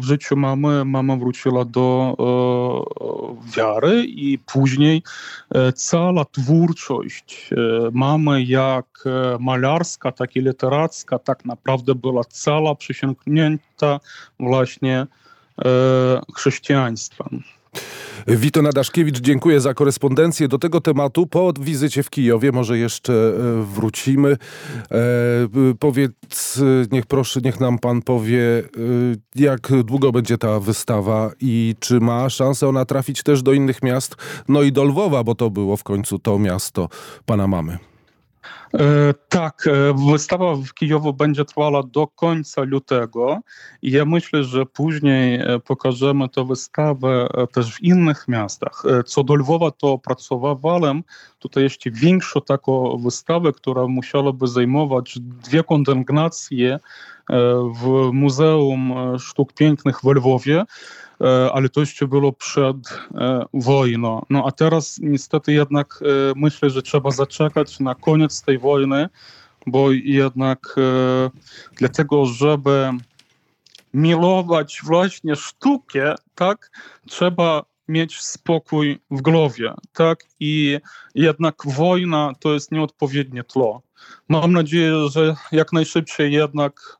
W 0.00 0.02
życiu 0.02 0.36
mamy, 0.36 0.84
mama 0.84 1.16
wróciła 1.16 1.64
do 1.64 2.16
e, 2.18 3.56
wiary 3.56 4.04
i 4.04 4.38
później 4.38 5.02
e, 5.54 5.72
cała 5.72 6.24
twórczość 6.24 7.50
e, 7.52 7.56
mamy, 7.92 8.42
jak 8.42 8.86
e, 9.06 9.36
malarska, 9.40 10.12
tak 10.12 10.36
i 10.36 10.40
literacka, 10.40 11.18
tak 11.18 11.44
naprawdę 11.44 11.94
była 11.94 12.24
cała 12.24 12.74
przysiągnięta 12.74 14.00
właśnie 14.40 14.98
e, 15.00 15.06
chrześcijaństwem. 16.34 17.42
Wito 18.26 18.62
Nadaszkiewicz, 18.62 19.20
dziękuję 19.20 19.60
za 19.60 19.74
korespondencję 19.74 20.48
do 20.48 20.58
tego 20.58 20.80
tematu. 20.80 21.26
Po 21.26 21.52
wizycie 21.60 22.02
w 22.02 22.10
Kijowie 22.10 22.52
może 22.52 22.78
jeszcze 22.78 23.12
e, 23.12 23.62
wrócimy. 23.62 24.36
E, 24.90 24.96
y, 25.70 25.74
powiedz, 25.78 26.60
niech 26.92 27.06
proszę, 27.06 27.40
niech 27.44 27.60
nam 27.60 27.78
pan 27.78 28.02
powie, 28.02 28.62
jak 29.34 29.72
długo 29.84 30.12
będzie 30.12 30.38
ta 30.38 30.60
wystawa 30.60 31.30
i 31.40 31.74
czy 31.80 32.00
ma 32.00 32.30
szansę 32.30 32.68
ona 32.68 32.84
trafić 32.84 33.22
też 33.22 33.42
do 33.42 33.52
innych 33.52 33.82
miast, 33.82 34.16
no 34.48 34.62
i 34.62 34.72
do 34.72 34.84
Lwowa, 34.84 35.24
bo 35.24 35.34
to 35.34 35.50
było 35.50 35.76
w 35.76 35.84
końcu 35.84 36.18
to 36.18 36.38
miasto 36.38 36.88
pana 37.26 37.46
mamy. 37.46 37.78
E, 38.74 39.14
Tak, 39.28 39.66
e, 39.66 39.94
wystawa 40.10 40.54
w 40.56 40.74
Kijowie 40.74 41.12
będzie 41.12 41.44
trwała 41.44 41.82
do 41.82 42.06
końca 42.06 42.62
lutego 42.62 43.40
i 43.82 43.90
ja 43.90 44.04
myślę, 44.04 44.44
że 44.44 44.66
później 44.66 45.34
e, 45.40 45.58
pokażemy 45.58 46.28
tę 46.28 46.46
wystawę 46.46 47.28
też 47.52 47.74
w 47.74 47.82
innych 47.82 48.28
miastach. 48.28 48.82
Co 49.06 49.24
do 49.24 49.34
Lwowa, 49.34 49.70
to 49.70 49.98
pracowałem 49.98 51.02
tutaj 51.44 51.62
jeszcze 51.62 51.90
większą 51.90 52.40
taką 52.40 52.98
wystawę, 52.98 53.52
która 53.52 53.86
musiałaby 53.86 54.48
zajmować 54.48 55.18
dwie 55.20 55.64
kondygnacje 55.64 56.78
w 57.74 58.10
Muzeum 58.12 58.94
Sztuk 59.18 59.52
Pięknych 59.52 60.00
w 60.00 60.06
Lwowie. 60.06 60.64
E, 61.20 61.52
ale 61.52 61.68
to 61.68 61.80
jeszcze 61.80 62.08
było 62.08 62.32
przed 62.32 62.76
e, 63.14 63.44
wojną. 63.54 64.22
No 64.30 64.44
a 64.46 64.52
teraz 64.52 64.98
niestety 65.02 65.52
jednak 65.52 66.00
e, 66.02 66.32
myślę, 66.36 66.70
że 66.70 66.82
trzeba 66.82 67.10
zaczekać 67.10 67.80
na 67.80 67.94
koniec 67.94 68.42
tej 68.42 68.58
wojny, 68.58 69.08
bo 69.66 69.92
jednak 69.92 70.76
dlatego, 71.76 72.26
żeby 72.26 72.90
milować 73.94 74.80
właśnie 74.84 75.36
sztukę, 75.36 76.14
tak, 76.34 76.70
trzeba 77.08 77.62
mieć 77.88 78.20
spokój 78.20 78.98
w 79.10 79.22
głowie, 79.22 79.74
tak, 79.92 80.24
i 80.40 80.78
jednak 81.14 81.54
wojna 81.64 82.32
to 82.40 82.54
jest 82.54 82.72
nieodpowiednie 82.72 83.44
tło. 83.44 83.82
Mam 84.28 84.52
nadzieję, 84.52 85.08
że 85.10 85.36
jak 85.52 85.72
najszybciej 85.72 86.32
jednak 86.32 86.98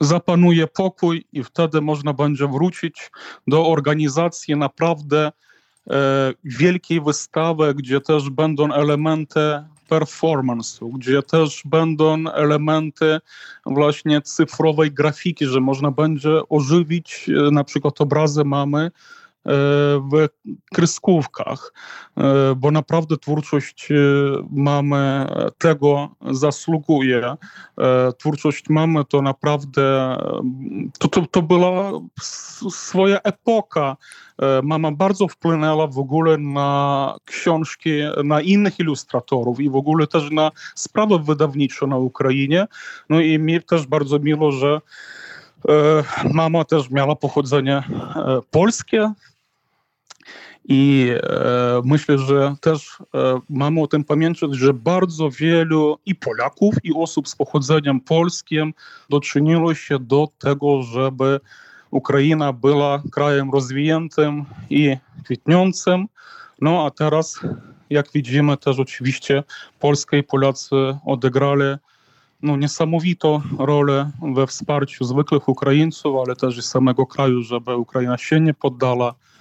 zapanuje 0.00 0.66
pokój 0.66 1.24
i 1.32 1.44
wtedy 1.44 1.80
można 1.80 2.12
będzie 2.12 2.48
wrócić 2.48 3.10
do 3.46 3.68
organizacji 3.68 4.56
naprawdę 4.56 5.32
e, 5.90 6.32
wielkiej 6.44 7.00
wystawy, 7.00 7.74
gdzie 7.74 8.00
też 8.00 8.30
będą 8.30 8.72
elementy 8.72 9.40
performance'u, 9.90 10.90
gdzie 10.98 11.22
też 11.22 11.62
będą 11.64 12.24
elementy 12.30 13.18
właśnie 13.66 14.22
cyfrowej 14.22 14.92
grafiki, 14.92 15.46
że 15.46 15.60
można 15.60 15.90
będzie 15.90 16.48
ożywić 16.48 17.28
e, 17.28 17.50
na 17.50 17.64
przykład 17.64 18.00
obrazy 18.00 18.44
mamy 18.44 18.90
w 19.44 20.28
kreskówkach, 20.74 21.72
e, 22.16 22.54
bo 22.56 22.70
naprawdę 22.70 23.16
twórczość 23.16 23.90
e, 23.90 23.94
mamy 24.50 25.26
tego 25.58 26.08
zasługuje. 26.30 27.36
E, 27.78 28.12
Twórczość 28.18 28.68
mamy 28.68 29.04
to 29.04 29.22
naprawdę, 29.22 30.16
to, 30.98 31.08
to, 31.08 31.26
to 31.30 31.42
była 31.42 31.92
swoja 32.70 33.20
epoka. 33.20 33.96
E, 34.42 34.62
Mama 34.62 34.92
bardzo 34.92 35.28
wpłynęła 35.28 35.86
w 35.86 35.98
ogóle 35.98 36.38
na 36.38 37.14
książki, 37.24 37.90
na 38.24 38.40
innych 38.40 38.78
ilustratorów 38.78 39.60
i 39.60 39.70
w 39.70 39.76
ogóle 39.76 40.06
też 40.06 40.30
na 40.30 40.50
sprawy 40.74 41.18
wydawnicze 41.18 41.86
na 41.86 41.96
Ukrainie. 41.96 42.66
No 43.08 43.20
i 43.20 43.38
mi 43.38 43.62
też 43.62 43.86
bardzo 43.86 44.18
miło, 44.18 44.52
że 44.52 44.80
e, 45.68 46.28
mama 46.32 46.64
też 46.64 46.90
miała 46.90 47.16
pochodzenie 47.16 47.76
e, 47.76 48.40
polskie, 48.50 49.12
i 50.68 51.10
e, 51.22 51.82
myślę, 51.84 52.18
że 52.18 52.54
też 52.60 52.98
e, 53.14 53.40
mamy 53.48 53.82
o 53.82 53.86
tym 53.86 54.04
pamiętać, 54.04 54.54
że 54.54 54.74
bardzo 54.74 55.30
wielu 55.30 55.98
i 56.06 56.14
Polaków, 56.14 56.74
i 56.84 56.92
osób 56.94 57.28
z 57.28 57.36
pochodzeniem 57.36 58.00
polskim 58.00 58.74
doczyniło 59.10 59.74
się 59.74 59.98
do 59.98 60.28
tego, 60.38 60.82
żeby 60.82 61.40
Ukraina 61.90 62.52
była 62.52 63.02
krajem 63.12 63.50
rozwiniętym 63.50 64.44
i 64.70 64.96
kwitnącym. 65.24 66.06
No 66.60 66.86
a 66.86 66.90
teraz, 66.90 67.40
jak 67.90 68.12
widzimy, 68.14 68.56
też 68.56 68.78
oczywiście 68.78 69.42
Polska 69.80 70.16
i 70.16 70.22
Polacy 70.22 70.76
odegrali 71.06 71.76
no, 72.42 72.56
niesamowitą 72.56 73.42
rolę 73.58 74.10
we 74.34 74.46
wsparciu 74.46 75.04
zwykłych 75.04 75.48
Ukraińców, 75.48 76.16
ale 76.26 76.36
też 76.36 76.58
i 76.58 76.62
samego 76.62 77.06
kraju, 77.06 77.42
żeby 77.42 77.76
Ukraina 77.76 78.18
się 78.18 78.40
nie 78.40 78.54
poddała 78.54 79.10
e, 79.10 79.31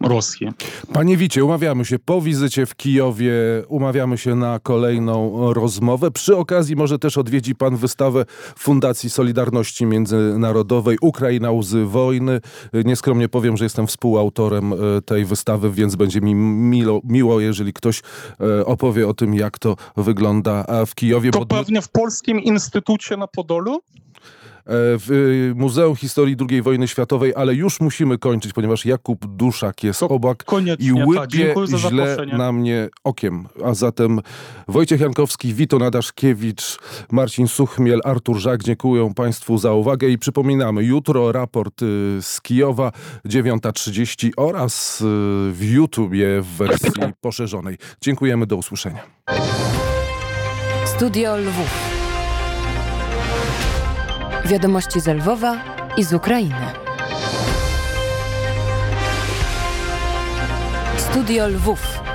Rosji. 0.00 0.48
Panie 0.92 1.16
Wicie, 1.16 1.44
umawiamy 1.44 1.84
się 1.84 1.98
po 1.98 2.20
wizycie 2.20 2.66
w 2.66 2.74
Kijowie, 2.76 3.32
umawiamy 3.68 4.18
się 4.18 4.34
na 4.34 4.58
kolejną 4.58 5.52
rozmowę. 5.54 6.10
Przy 6.10 6.36
okazji 6.36 6.76
może 6.76 6.98
też 6.98 7.18
odwiedzi 7.18 7.54
pan 7.54 7.76
wystawę 7.76 8.24
Fundacji 8.58 9.10
Solidarności 9.10 9.86
Międzynarodowej 9.86 10.98
Ukraina 11.00 11.50
łzy 11.52 11.84
wojny. 11.84 12.40
Nieskromnie 12.84 13.28
powiem, 13.28 13.56
że 13.56 13.64
jestem 13.64 13.86
współautorem 13.86 14.72
e, 14.72 14.76
tej 15.04 15.24
wystawy, 15.24 15.70
więc 15.70 15.96
będzie 15.96 16.20
mi 16.20 16.34
miło, 16.34 17.00
miło 17.04 17.40
jeżeli 17.40 17.72
ktoś 17.72 18.02
e, 18.40 18.66
opowie 18.66 19.08
o 19.08 19.14
tym, 19.14 19.34
jak 19.34 19.58
to 19.58 19.76
wygląda 19.96 20.64
e, 20.68 20.86
w 20.86 20.94
Kijowie. 20.94 21.30
To 21.30 21.38
bo- 21.38 21.46
pewnie 21.56 21.82
w 21.82 21.88
Polskim 21.88 22.40
Instytucie 22.40 23.16
na 23.16 23.26
Podolu? 23.26 23.80
W 24.68 25.10
y, 25.10 25.54
Muzeum 25.54 25.96
Historii 25.96 26.36
II 26.50 26.62
wojny 26.62 26.88
światowej, 26.88 27.32
ale 27.36 27.54
już 27.54 27.80
musimy 27.80 28.18
kończyć, 28.18 28.52
ponieważ 28.52 28.86
Jakub 28.86 29.26
Duszak 29.26 29.84
jest 29.84 30.00
To 30.00 30.08
i 30.78 30.94
tak. 30.94 31.06
łypie 31.06 31.54
za 31.64 31.78
źle 31.78 32.16
na 32.32 32.52
mnie 32.52 32.88
okiem. 33.04 33.46
A 33.64 33.74
zatem 33.74 34.20
Wojciech 34.68 35.00
Jankowski, 35.00 35.54
Wito 35.54 35.78
Nadaszkiewicz, 35.78 36.78
Marcin 37.12 37.48
Suchmiel, 37.48 38.00
Artur 38.04 38.38
Żak, 38.38 38.62
dziękuję 38.62 39.12
Państwu 39.16 39.58
za 39.58 39.72
uwagę 39.72 40.08
i 40.08 40.18
przypominamy, 40.18 40.84
jutro 40.84 41.32
raport 41.32 41.82
y, 41.82 42.18
z 42.20 42.40
Kijowa 42.40 42.92
9.30 43.28 44.30
oraz 44.36 45.00
y, 45.00 45.04
w 45.52 45.58
YouTubie 45.60 46.26
w 46.42 46.46
wersji 46.46 47.02
poszerzonej. 47.20 47.78
Dziękujemy, 48.00 48.46
do 48.46 48.56
usłyszenia. 48.56 49.02
Studio 50.84 51.36
Lwów. 51.36 51.95
Wiadomości 54.46 55.00
z 55.00 55.06
Lwowa 55.06 55.56
i 55.96 56.04
z 56.04 56.12
Ukrainy. 56.12 56.72
Studio 60.98 61.48
Lwów. 61.48 62.05